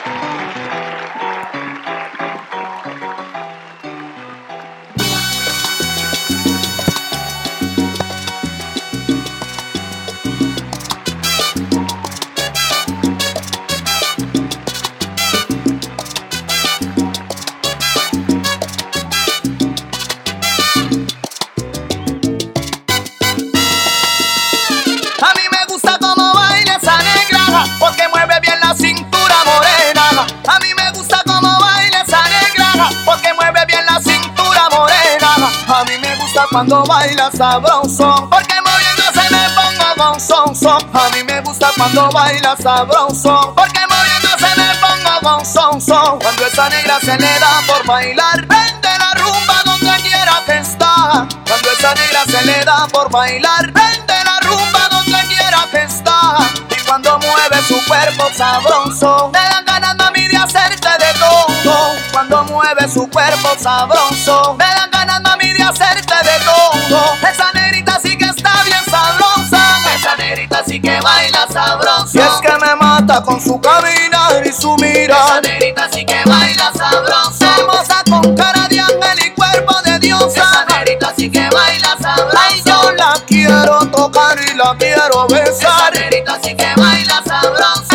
[36.55, 40.17] Cuando baila sabroso, porque moviéndose me pongo
[40.55, 40.77] son.
[40.93, 46.17] A mí me gusta cuando baila sabroso, porque moviéndose me pongo son.
[46.21, 51.27] Cuando esa negra se le da por bailar, vende la rumba donde quiera que está.
[51.45, 56.37] Cuando esa negra se le da por bailar, vende la rumba donde quiera que está.
[56.69, 61.95] Y cuando mueve su cuerpo sabroso, me dan ganas mami de hacerte de todo.
[62.13, 65.34] Cuando mueve su cuerpo sabroso, me dan ganas
[65.70, 67.18] hacerte de todo.
[67.30, 69.80] Esa negrita sí que está bien sabrosa.
[69.95, 72.09] Esa negrita sí que baila sabroso.
[72.13, 75.18] Y es que me mata con su caminar y su mira.
[75.26, 77.45] Esa negrita sí que baila sabroso.
[77.57, 80.43] Hermosa con cara de ángel y cuerpo de diosa.
[80.43, 82.38] Esa negrita sí que baila sabroso.
[82.39, 85.93] Ay, yo la quiero tocar y la quiero besar.
[85.93, 87.94] Esa negrita sí que baila sabroso.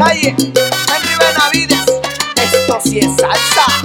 [0.00, 1.84] Calle Henry Benavides.
[2.36, 3.79] Esto sí es salsa.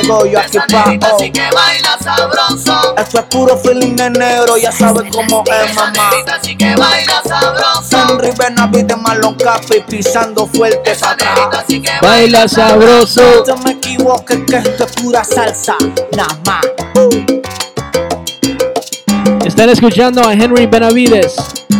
[0.00, 1.30] Traigo yo aquí pa' hoy.
[1.30, 2.94] que baila sabroso.
[2.96, 6.10] Esto es puro feeling de negro, ya sabes cómo es, mamá.
[6.38, 7.96] Así que baila sabroso.
[8.10, 11.64] Henry Benavides, Marlon Capi, pisando fuerte para atrás.
[12.02, 13.44] Baila sabroso.
[13.46, 15.76] No me equivoques que esto es pura salsa,
[16.16, 16.64] nada más.
[19.44, 21.36] Están escuchando a Henry Benavides.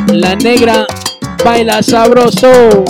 [0.08, 0.86] La negra
[1.44, 2.84] baila sabroso.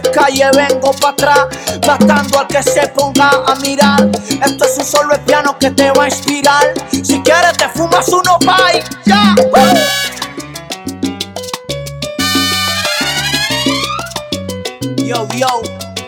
[0.00, 1.46] Calle, vengo para atrás,
[1.86, 4.08] matando al que se ponga a mirar.
[4.44, 6.74] Esto es un solo el piano que te va a inspirar.
[6.90, 9.34] Si quieres, te fumas uno, bye, ya.
[14.96, 15.62] Yo, yo,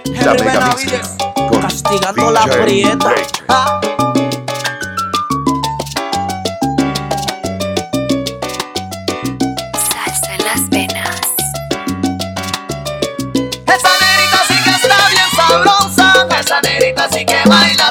[0.07, 1.17] Henry Benavides,
[1.61, 3.15] castigando la prieta.
[3.49, 4.08] Ah.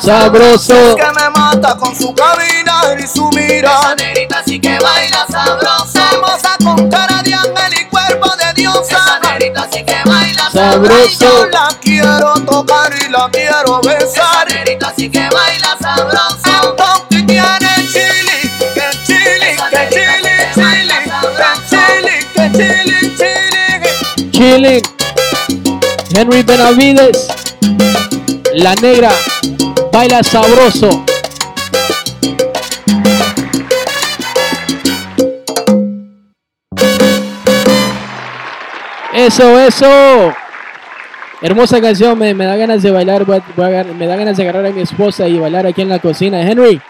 [0.08, 0.74] sabroso.
[0.74, 3.78] Es que me mata con su caminar y su mirar.
[3.84, 5.99] Esa negrita sí que baila sabroso.
[6.14, 8.97] Hermosa con cara de ángel y cuerpo de diosa.
[8.97, 11.20] Esa negrita sí que baila sabroso.
[11.20, 14.47] Yo la quiero tocar y la quiero besar.
[14.47, 16.70] Esa negrita sí que baila sabroso.
[16.70, 20.88] Entonces tiene chili, que chili, que chili, chili,
[21.36, 24.32] que chili, que chili, chili.
[24.32, 24.82] Chili.
[26.16, 27.28] Henry Benavides.
[28.53, 29.12] La negra
[29.97, 30.89] baila sabroso.
[39.13, 40.33] Eso, eso.
[41.41, 44.15] Hermosa canción, me, me da ganas de bailar, voy a- voy a agar- me da
[44.15, 46.41] ganas de agarrar a mi esposa y bailar aquí en la cocina.
[46.41, 46.81] Henry.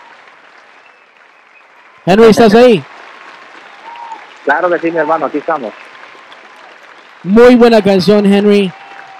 [2.06, 2.84] Henry, ¿estás ahí?
[4.46, 5.74] Claro que sí, mi hermano, aquí estamos.
[7.24, 8.72] Muy buena canción, Henry.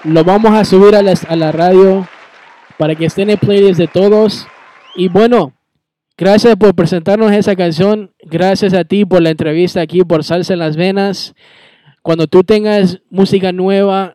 [0.04, 2.06] Lo vamos a subir a la, a la radio
[2.78, 4.46] para que esté en playlist de todos.
[4.96, 5.52] Y bueno,
[6.16, 8.12] gracias por presentarnos esa canción.
[8.22, 11.34] Gracias a ti por la entrevista aquí por Salsa en las Venas.
[12.02, 14.14] Cuando tú tengas música nueva,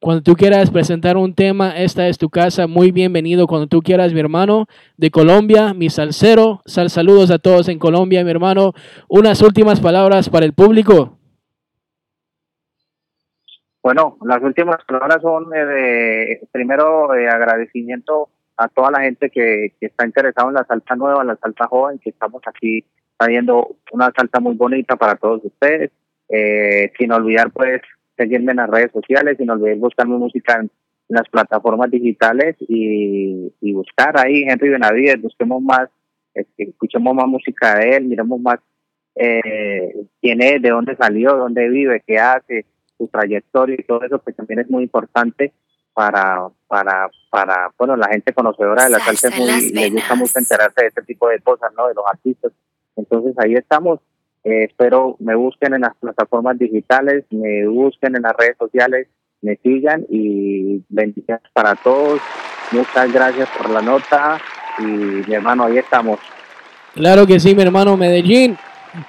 [0.00, 2.68] cuando tú quieras presentar un tema, esta es tu casa.
[2.68, 6.62] Muy bienvenido cuando tú quieras, mi hermano de Colombia, mi salsero.
[6.66, 8.74] Sal saludos a todos en Colombia, mi hermano.
[9.08, 11.17] Unas últimas palabras para el público.
[13.88, 18.28] Bueno, las últimas palabras son eh, primero, eh, agradecimiento
[18.58, 22.10] a toda la gente que, está interesada en la salsa nueva, la salsa joven, que
[22.10, 22.84] estamos aquí
[23.16, 25.90] trayendo una salsa muy bonita para todos ustedes.
[26.28, 27.80] Eh, sin olvidar, pues,
[28.14, 30.70] seguirme en las redes sociales, sin olvidar buscar mi música en,
[31.08, 35.88] las plataformas digitales y, y buscar ahí Henry Benavides, busquemos más,
[36.34, 38.58] este, escuchemos más música de él, miremos más
[39.14, 42.66] eh, quién es, de dónde salió, dónde vive, qué hace,
[42.98, 45.52] su trayectoria y todo eso, que también es muy importante
[45.94, 49.82] para, para, para, bueno, la gente conocedora de la salsa es Salsa en muy, las
[49.82, 51.88] le gusta mucho enterarse de este tipo de cosas, ¿no?
[51.88, 52.52] De los artistas.
[52.96, 54.00] Entonces ahí estamos.
[54.44, 59.08] Eh, espero me busquen en las plataformas digitales, me busquen en las redes sociales,
[59.42, 62.20] me sigan y bendiciones para todos.
[62.70, 64.38] Muchas gracias por la nota
[64.78, 66.20] y mi hermano, ahí estamos.
[66.94, 68.56] Claro que sí, mi hermano Medellín.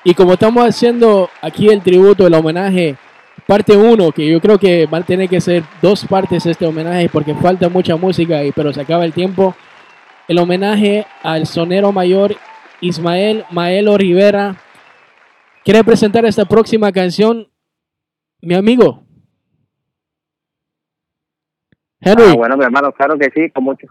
[0.04, 2.96] Y como estamos haciendo aquí el tributo, el homenaje,
[3.46, 7.10] parte 1, que yo creo que va a tener que ser dos partes este homenaje
[7.10, 9.56] porque falta mucha música, y, pero se acaba el tiempo.
[10.28, 12.36] El homenaje al sonero mayor
[12.82, 14.56] Ismael Maelo Rivera.
[15.64, 17.48] ¿Quiere presentar esta próxima canción,
[18.42, 19.04] mi amigo?
[22.02, 22.24] Henry.
[22.30, 23.88] Ah, bueno, mi hermano, claro que sí, con mucho,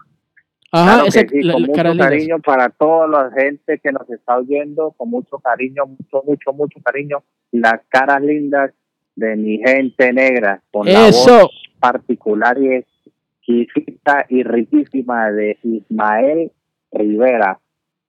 [0.71, 4.37] Ajá, Claro que sí, la- con mucho cariño para toda la gente que nos está
[4.37, 7.23] oyendo, con mucho cariño, mucho, mucho, mucho cariño.
[7.51, 8.71] Las caras lindas
[9.19, 11.39] de mi gente negra, con la Eso.
[11.41, 16.51] voz particular y exquisita y riquísima de Ismael
[16.91, 17.59] Rivera.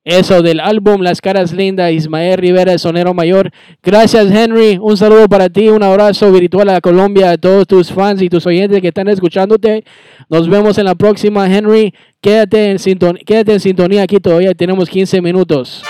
[0.02, 3.50] Eso del álbum Las Caras Lindas, Ismael Rivera, sonero mayor.
[3.82, 4.78] Gracias, Henry.
[4.80, 8.46] Un saludo para ti, un abrazo virtual a Colombia, a todos tus fans y tus
[8.46, 9.84] oyentes que están escuchándote.
[10.30, 11.92] Nos vemos en la próxima, Henry.
[12.22, 15.82] Quédate en, sinton- quédate en sintonía aquí, todavía tenemos 15 minutos.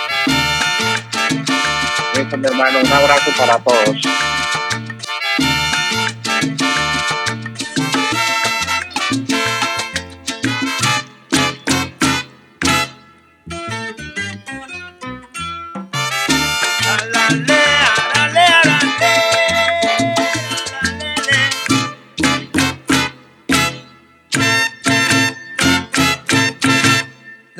[2.14, 3.96] Eso, mi hermano, un abrazo para todos.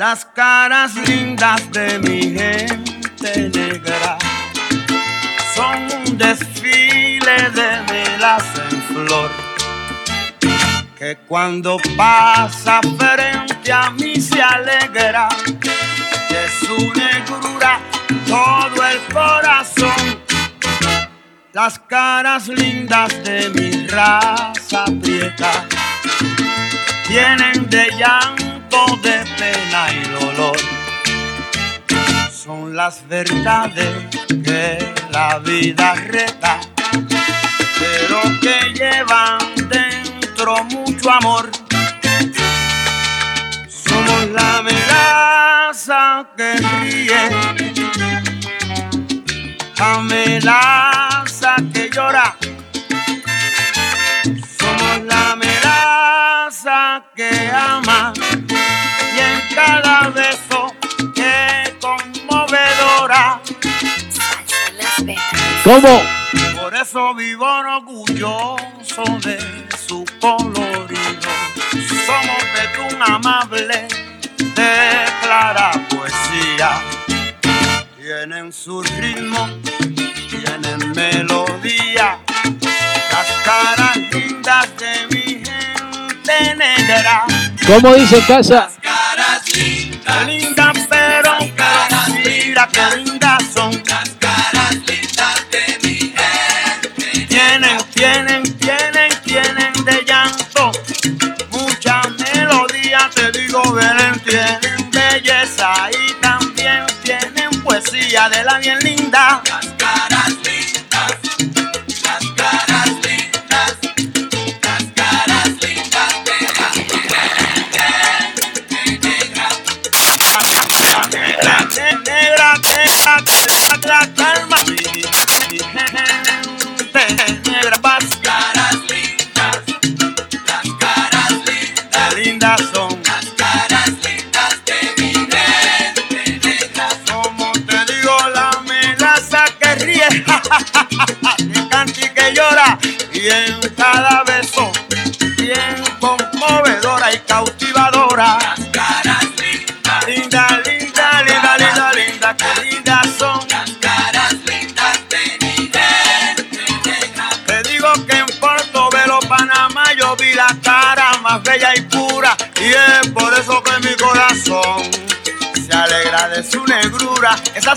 [0.01, 4.17] Las caras lindas de mi gente negra
[5.53, 5.77] son
[6.07, 9.29] un desfile de velas en flor
[10.97, 15.29] que cuando pasa frente a mí se alegra
[16.31, 17.79] de su negrura
[18.27, 20.19] todo el corazón.
[21.53, 25.67] Las caras lindas de mi raza prieta
[27.07, 28.03] tienen de de
[29.41, 30.57] pena y dolor.
[32.31, 33.91] Son las verdades
[34.45, 36.59] que la vida reta,
[37.81, 39.39] pero que llevan
[39.77, 41.49] dentro mucho amor.
[43.67, 46.49] Somos la melaza que
[46.81, 47.23] ríe,
[49.79, 52.35] la melaza que llora.
[54.59, 58.13] Somos la melaza que ama
[59.53, 60.73] cada beso
[61.13, 63.41] que conmovedora.
[64.77, 65.17] Las.
[65.63, 66.01] ¿Cómo?
[66.61, 69.37] Por eso vivo orgulloso de
[69.87, 71.29] su colorido.
[72.05, 73.87] Somos betún amable
[74.37, 76.81] de clara poesía.
[77.97, 79.49] Tienen su ritmo,
[80.29, 82.19] tienen melodía.
[83.11, 87.25] Las caras lindas de mi gente negra.
[87.67, 88.69] ¿Cómo dice casa?
[88.81, 89.30] Caras lindas,
[90.11, 93.71] Qué lindas, pero caras, mira qué lindas son.
[93.87, 97.27] Las caras lindas de mi gente.
[97.27, 100.71] Tienen, tienen, tienen, tienen de llanto.
[101.51, 103.61] Muchas melodías, te digo,
[104.25, 109.41] tienen belleza y también tienen poesía de la bien linda.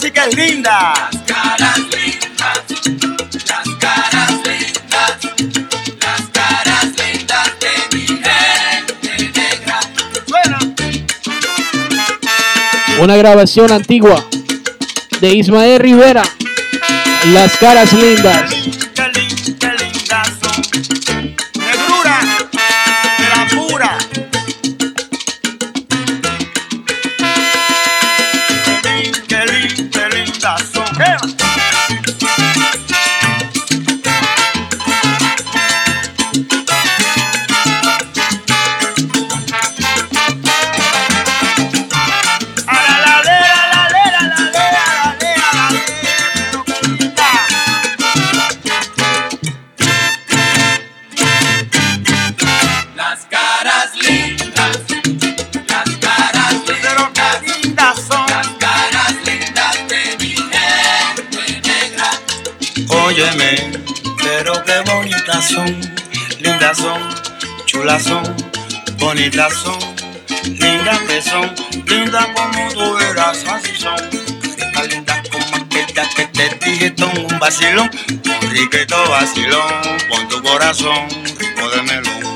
[0.03, 0.93] Es linda.
[1.13, 2.63] Las caras lindas,
[3.47, 5.19] las caras lindas,
[6.01, 9.81] las caras lindas de mi gente negra.
[10.27, 10.59] Suena.
[12.99, 14.25] Una grabación antigua
[15.21, 16.25] de Ismael Rivera.
[17.27, 18.44] Las caras lindas.
[69.25, 69.79] Bonitas son,
[70.59, 71.55] lindas que son,
[71.87, 73.97] lindas como tú eras, así son.
[74.75, 77.91] Caritas lindas como aquella que te dije, son un vacilón,
[78.43, 79.73] un riquito vacilón,
[80.11, 81.09] con tu corazón,
[81.39, 82.35] rico de melón.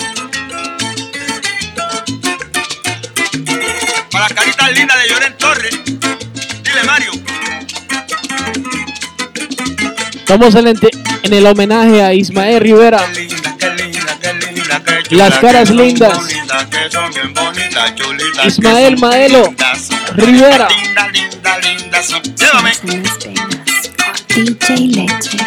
[4.10, 7.12] Para las caritas lindas de Lloren Torres, dile Mario.
[10.14, 10.78] Estamos en el,
[11.22, 13.06] en el homenaje a Ismael Rivera.
[15.10, 16.18] Las caras que son lindas.
[16.70, 16.88] que
[18.42, 19.54] que Ismael son Maelo.
[20.14, 20.68] Rivera.
[24.28, 25.38] DJ Leche.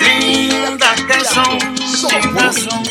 [0.00, 1.58] Lindas que son,
[2.10, 2.82] lindas son.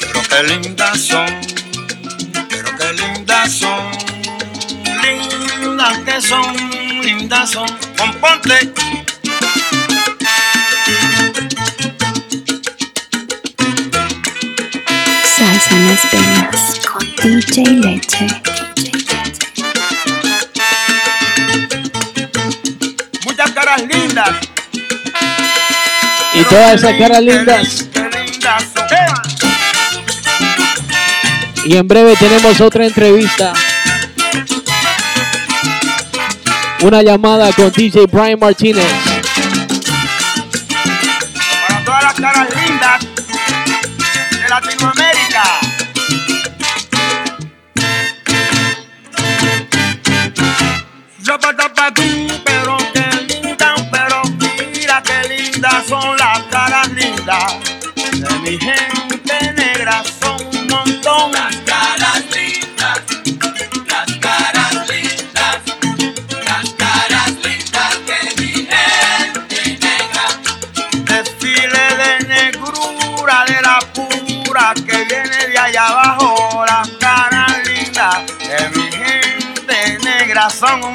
[0.00, 1.26] Pero qué lindas son,
[2.48, 3.90] pero qué lindas son.
[5.02, 6.56] Lindas que son,
[7.02, 7.66] lindas son.
[7.96, 9.05] Componte.
[15.76, 18.26] Las venas con DJ Leche.
[23.26, 24.30] Muchas caras lindas.
[26.32, 27.88] Y todas esas caras lindas.
[31.66, 33.52] Y en breve tenemos otra entrevista.
[36.80, 38.86] Una llamada con DJ Brian Martínez.
[41.68, 42.65] Para todas las caras lindas
[51.86, 52.25] Zapatapatú, pero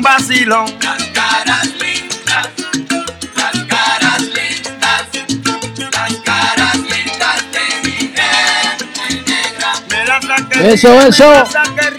[0.02, 0.66] un vacilón.
[0.82, 2.48] Las caras lindas,
[3.36, 5.04] las caras lindas,
[5.92, 9.74] las caras lindas de mi gente negra.
[9.90, 11.30] Me la saqué Eso, ríe, eso.
[11.30, 11.92] me la saqué.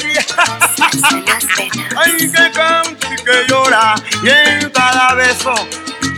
[1.97, 3.95] Ay, que canta y que llora.
[4.25, 5.55] Y en cada beso,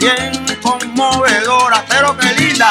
[0.01, 0.33] bien
[0.63, 2.71] conmovedora, pero qué linda.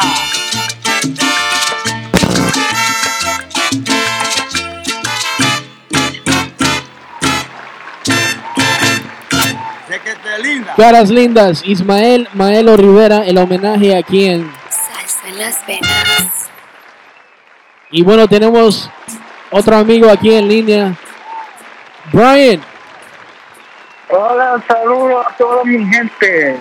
[10.75, 11.63] Caras lindas.
[11.65, 13.25] Ismael Maelo Rivera.
[13.25, 14.51] El homenaje aquí en.
[14.69, 16.49] Salsa en las venas.
[17.91, 18.89] Y bueno, tenemos
[19.51, 20.95] otro amigo aquí en línea.
[22.11, 22.61] Brian.
[24.09, 26.59] Hola, saludos a toda mi gente.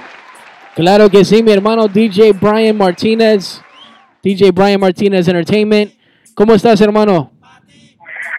[0.74, 3.62] Claro que sí, mi hermano DJ Brian Martinez,
[4.22, 5.92] DJ Brian Martinez Entertainment.
[6.34, 7.30] ¿Cómo estás, hermano?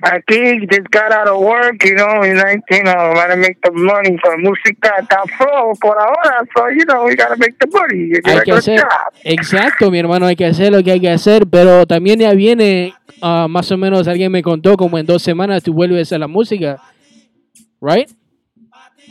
[0.03, 3.71] Aquí just got out of work, you know, and I, you know, gotta make the
[3.71, 8.09] money for música está flow por ahora, so you know, we gotta make the money.
[8.09, 9.13] You Hay que hacer, job.
[9.23, 12.93] exacto, mi hermano, hay que hacer lo que hay que hacer, pero también ya viene,
[13.21, 16.27] ah, más o menos, alguien me contó, como en dos semanas tú vuelves a la
[16.27, 16.81] música,
[17.81, 18.09] right?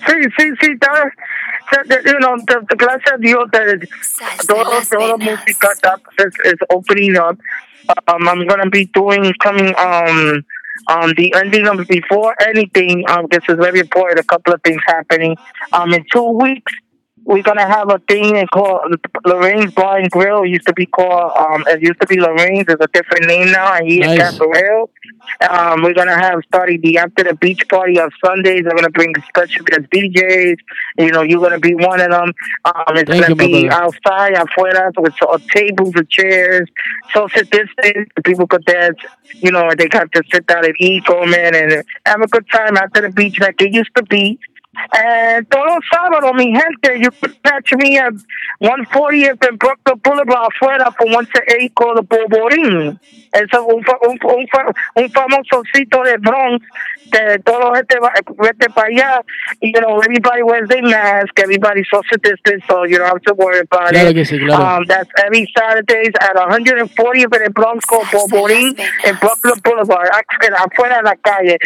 [0.06, 1.10] Sí, sí, sí, está,
[1.70, 3.78] está- you know, the, the gracias a Dios, the,
[4.46, 7.38] todo, todo música está, is, is opening up.
[8.08, 10.44] Um, I'm gonna be doing coming um
[10.88, 13.04] um the ending of before anything.
[13.08, 14.20] Um, this is very important.
[14.20, 15.36] A couple of things happening.
[15.72, 16.72] Um, in two weeks.
[17.24, 20.42] We're gonna have a thing called Lorraine's Bar and Grill.
[20.42, 23.50] It used to be called um it used to be Lorraine's, it's a different name
[23.52, 24.18] now and here in Nice.
[24.18, 24.90] Castle
[25.48, 28.64] Um, we're gonna have starting the after the beach party on Sundays.
[28.68, 30.56] I'm gonna bring special guest DJs.
[30.98, 32.32] You know, you're gonna be one of them.
[32.64, 33.84] Um, it's Thank gonna be brother.
[33.84, 36.68] outside, afuera, with uh, tables and chairs,
[37.14, 38.08] social distance.
[38.16, 38.98] The people could dance.
[39.34, 42.46] You know, they got to sit down and eat, go man, and have a good
[42.52, 44.38] time after the beach like it used to be.
[44.94, 48.14] And todo sábado, mi gente, you can catch me at
[48.62, 52.98] 140th and Brooklyn Boulevard, afuera from 1 to 8 called the Boborín.
[53.34, 56.64] Es un, fa- un, un, fa- un famoso sitio de Bronx
[57.10, 59.20] que todo este va- vete para allá.
[59.60, 63.60] You know, everybody wears their mask, everybody social distance, so you don't have to worry
[63.60, 64.14] about Claro it.
[64.14, 64.78] que sí, claro.
[64.80, 70.98] Um, that's every Saturdays at 140th and Bronx called Boborín in Brooklyn Boulevard, afuera afuera
[70.98, 71.56] en la calle.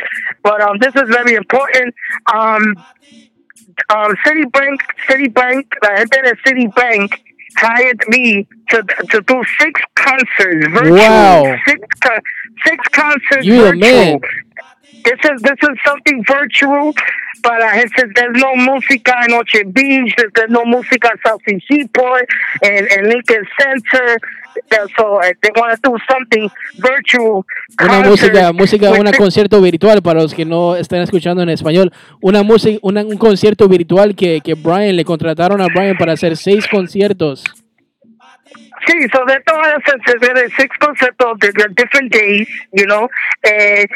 [0.43, 1.95] But um, this is very important.
[2.33, 2.75] Um,
[3.91, 7.21] um, Citibank, Citibank, la gente de Citibank
[7.57, 10.97] hired me to to do six concerts virtual.
[10.97, 11.57] Wow.
[11.67, 11.81] Six
[12.65, 13.81] six concerts You the virtual.
[13.81, 14.21] man.
[15.05, 16.93] This is this is something virtual.
[17.43, 21.19] But uh, it says there's no música en Oche Beach, there's, there's no música en
[21.25, 22.27] South Sea Seaport
[22.63, 24.19] and, and Lincoln Center.
[24.97, 26.49] So they want to do something
[26.79, 27.45] virtual.
[27.83, 31.93] Una música, música, un concierto virtual para los que no están escuchando en español.
[32.21, 36.67] Una música, un concierto virtual que, que Brian le contrataron a Brian para hacer seis
[36.69, 37.45] conciertos.
[38.87, 43.09] Sí, so de todas esas, there six conceptos de de different days, you know.
[43.43, 43.87] Eh,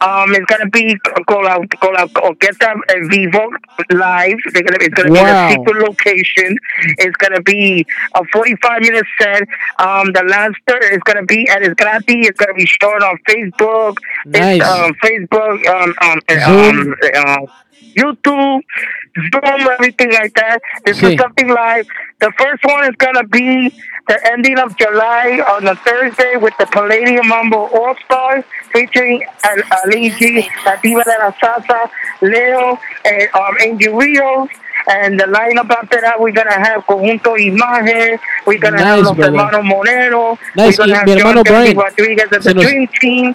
[0.00, 0.96] um, it's gonna be
[1.26, 2.74] con la, con la orquesta
[3.10, 3.50] vivo
[3.90, 4.38] live.
[4.52, 6.56] They're gonna, it's gonna be a secret location.
[6.98, 9.42] It's gonna be a 45 minute set.
[9.78, 12.04] Um, the last third is gonna be at it's gratis.
[12.08, 13.98] It's gonna be shown on Facebook.
[14.26, 14.60] Nice.
[14.60, 16.80] It's, um, Facebook, um, um, Zoom.
[16.80, 17.46] um, uh,
[17.94, 18.62] YouTube,
[19.32, 20.60] Zoom, everything like that.
[20.84, 21.86] This is something live.
[22.20, 23.72] The first one is gonna be
[24.10, 28.42] the ending of July on a Thursday with the Palladium Mambo All Stars
[28.72, 31.88] featuring Al- Ali G, La Diva de la Salsa,
[32.20, 34.48] Leo, and um, Angel Rios.
[34.88, 38.18] And the lineup after that, we're gonna have Conjunto Imagen.
[38.46, 39.36] We're gonna have Nice, Los brother.
[39.38, 40.38] Hermanos Monero.
[40.56, 40.78] Nice.
[40.78, 43.34] We're gonna have Kennedy Brian, Rodriguez of the nos- Dream Team.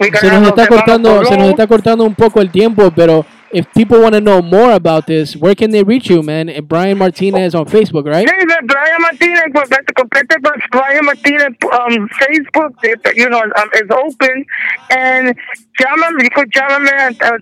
[0.00, 2.50] We're gonna Se have nos Los está cortando, se nos está cortando un poco el
[2.50, 3.24] tiempo, pero
[3.54, 6.48] if people want to know more about this, where can they reach you, man?
[6.48, 8.26] Eh, Brian Martinez on Facebook, right?
[8.28, 12.74] Sí, de Brian Martinez, pues, vete, complete, pues, Brian Martinez um, Facebook,
[13.16, 14.44] you know, um, is open.
[14.90, 15.34] And
[15.78, 17.38] llámame, you could llámame at uh,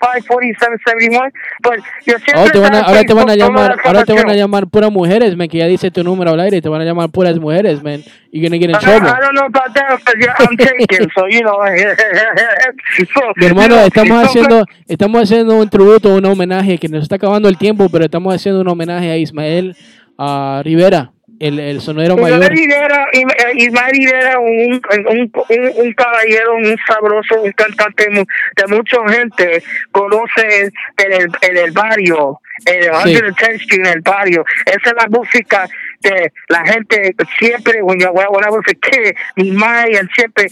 [0.00, 1.32] 347-965-4771.
[1.62, 4.28] But yo siempre Oh, te van a- ahora te van a llamar, ahora te van
[4.30, 6.84] a llamar puras mujeres, man, que ya dice tu número al aire, te van a
[6.84, 8.02] llamar puras mujeres, man.
[8.34, 9.06] You're gonna get in I, trouble.
[9.06, 11.54] I don't know about that, but yeah, I'm taken, so, you know.
[13.14, 17.48] so, Mi hermano, estamos haciendo, estamos haciendo un tributo, un homenaje, que nos está acabando
[17.48, 19.76] el tiempo, pero estamos haciendo un homenaje a Ismael
[20.18, 22.50] ah, Rivera, el, el sonero Ismael mayor.
[22.50, 23.06] Rivera,
[23.54, 29.62] Ismael Rivera, un, un, un, un caballero, un sabroso, un cantante de mucha gente
[29.92, 33.14] conoce en el, en el barrio, en el Sí.
[33.14, 34.44] 110th Street, en el barrio.
[34.66, 35.68] Esa es la música
[36.04, 40.46] de la gente siempre, when, you, when I was a kid, mi madre and siempre.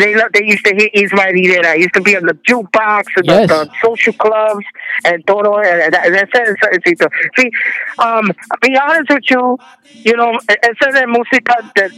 [0.00, 1.74] They, they used to hear Ismael Rivera.
[1.74, 3.48] He used to be on the jukebox and Yes.
[3.48, 4.64] the, the social clubs
[5.04, 5.56] and todo.
[5.58, 7.12] And that, that's it.
[7.38, 7.50] See,
[7.98, 9.58] um, be honest with you,
[10.04, 11.92] you know, e-, esa de música that,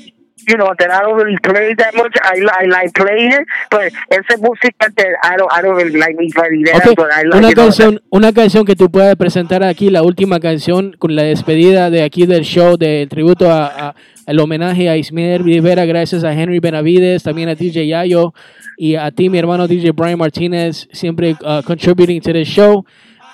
[0.46, 2.14] you know, that I don't really play that much.
[2.22, 6.16] I, I like playing it, but esa música that I don't, I don't really like
[6.20, 9.62] Ismael Rivera, Ok, but I like, una know, canción, una canción que tú puedas presentar
[9.62, 13.94] aquí, la última canción con la despedida de aquí del show, del tributo a, a-
[14.26, 18.34] el homenaje a Ismael Rivera, gracias a Henry Benavides, también a DJ Yayo
[18.76, 22.84] y a ti, mi hermano DJ Brian Martinez, siempre uh, contributing to the show.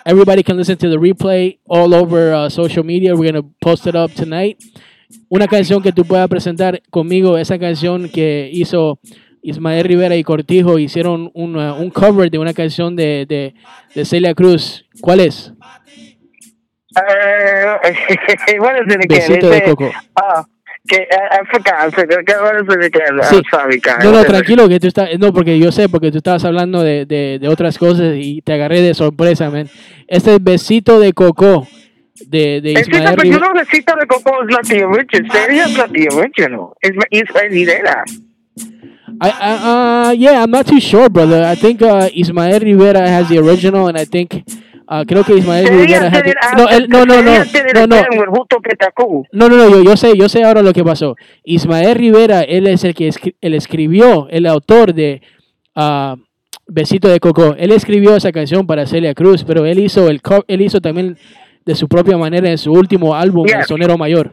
[0.07, 3.17] Everybody can listen to the replay all over uh, social media.
[3.17, 4.63] We're going to post it up tonight.
[5.29, 8.99] Una canción que tú puedas presentar conmigo, esa canción que hizo
[9.43, 13.55] Ismael Rivera y Cortijo hicieron un, uh, un cover de una canción de, de,
[13.95, 14.87] de Celia Cruz.
[15.01, 15.53] ¿Cuál es?
[16.97, 17.67] Eh,
[18.61, 19.09] what is it again?
[19.09, 19.91] Besito de coco.
[20.15, 20.45] Oh,
[20.87, 21.93] que, I, forgot.
[23.29, 23.43] Sí.
[23.51, 23.83] Sorry.
[24.03, 27.05] No, no, tranquilo, que tú estás, no, porque yo sé, porque tú estabas hablando de,
[27.05, 29.69] de, de otras cosas y te agarré de sorpresa, man.
[30.07, 31.67] Este es Besito de Coco
[32.15, 33.53] de, de just, Ismael but you Rivera.
[33.55, 35.31] know, the Cita de Coco the original.
[35.33, 36.77] Seria's not the original.
[36.81, 38.05] It's Ismael Rivera.
[39.21, 41.45] I, I, uh, yeah, I'm not too sure, brother.
[41.45, 44.43] I think uh, Ismael Rivera has the original, and I think
[44.89, 48.03] uh, creo que Ismael Rivera the, no, él- no, no, no, no, no,
[49.33, 51.17] no, no, no, yo, yo sé, yo sé ahora lo que pasó.
[51.45, 55.23] Ismael Rivera, él es el que escri- él escribió, el autor de
[55.77, 56.17] uh,
[56.67, 57.55] Besito de Coco.
[57.59, 61.17] Él escribió esa canción para Celia Cruz, pero él hizo el él hizo también
[61.65, 63.69] de su propia manera en su último álbum, El Yes.
[63.69, 64.33] Sonero Mayor.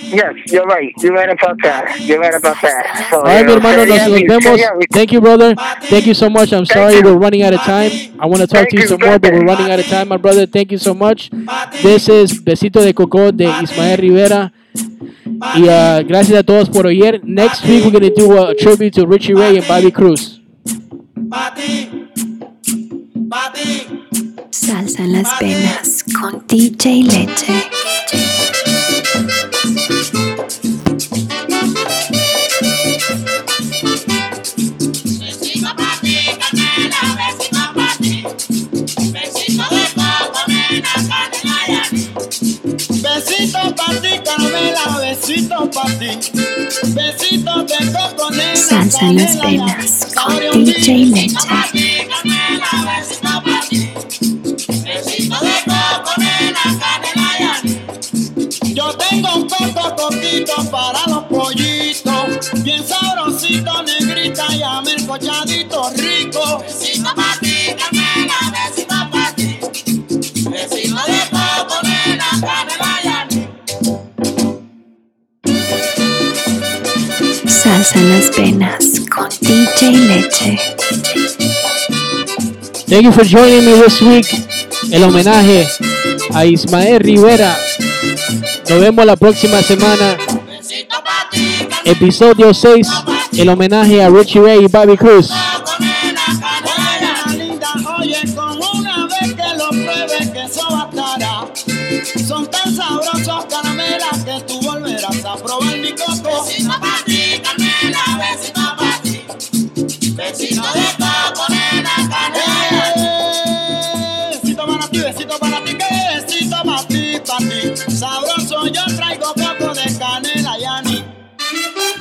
[0.00, 0.94] Yes, you're right.
[1.02, 2.00] You're right about that.
[2.00, 3.06] You're right about that.
[3.10, 4.60] So, All right, mi hermano, nos, vemos.
[4.90, 5.54] Thank you, brother.
[5.90, 6.52] Thank you so much.
[6.52, 7.02] I'm sorry you.
[7.02, 7.90] we're running out of time.
[8.18, 9.86] I want to talk Thank to you you, some more, but we're running out of
[9.86, 10.46] time, my brother.
[10.46, 11.30] Thank you so much.
[11.82, 14.52] This is Besito de Coco de Ismael Rivera.
[14.74, 17.20] Y uh, gracias a todos por oír.
[17.24, 20.40] Next week, we're going to do a tribute to Richie Ray and Bobby Cruz.
[24.50, 27.70] Salsa en las venas con DJ Leche.
[43.02, 46.28] Besito pa' ti, canela, besito pa' ti.
[58.88, 66.60] Yo tengo un coco coquito para los pollitos, bien sabrosito, negrita y amercochadito rico.
[66.60, 69.58] Besito pa' ti, canela, besito pa' ti.
[70.48, 73.46] Besito de coco, nena, canela y.
[77.46, 78.84] Salsa en las venas
[79.14, 80.58] con DJ Leche.
[82.88, 84.26] Thank you for joining me this week.
[84.90, 85.68] El homenaje
[86.32, 87.67] a Ismael Rivera.
[88.68, 90.16] Nos vemos la próxima semana.
[91.84, 92.86] Episodio 6.
[93.38, 95.30] El homenaje a Richie Ray y Bobby Cruz.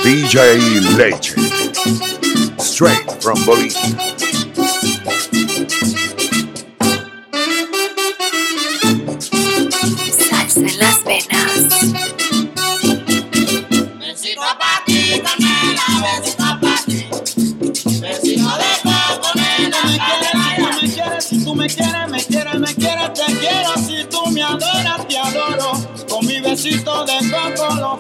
[0.08, 2.62] DJ Legend.
[2.62, 4.16] Straight from Bolivia.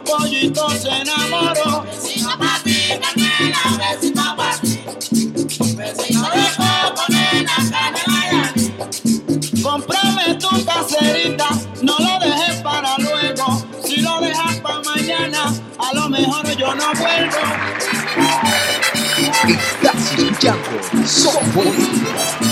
[0.05, 1.83] Los se enamoro.
[1.83, 4.79] Besito pa' ti, canela, besito pa' ti.
[5.75, 8.43] Besito de coco, nena, canela.
[9.63, 11.49] Cómprame tu caserita,
[11.81, 13.65] no lo dejes para luego.
[13.85, 17.37] Si lo dejas para mañana, a lo mejor yo no vuelvo.
[19.47, 22.46] Estás escuchando Son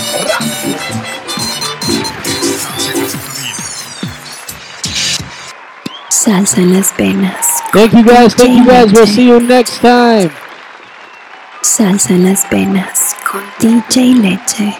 [6.26, 7.62] Salsa en las venas.
[7.72, 8.34] Thank you guys.
[8.34, 8.92] Thank you guys.
[8.92, 10.32] We'll see you next time.
[11.62, 14.76] Salsa en las venas con DJ Leche.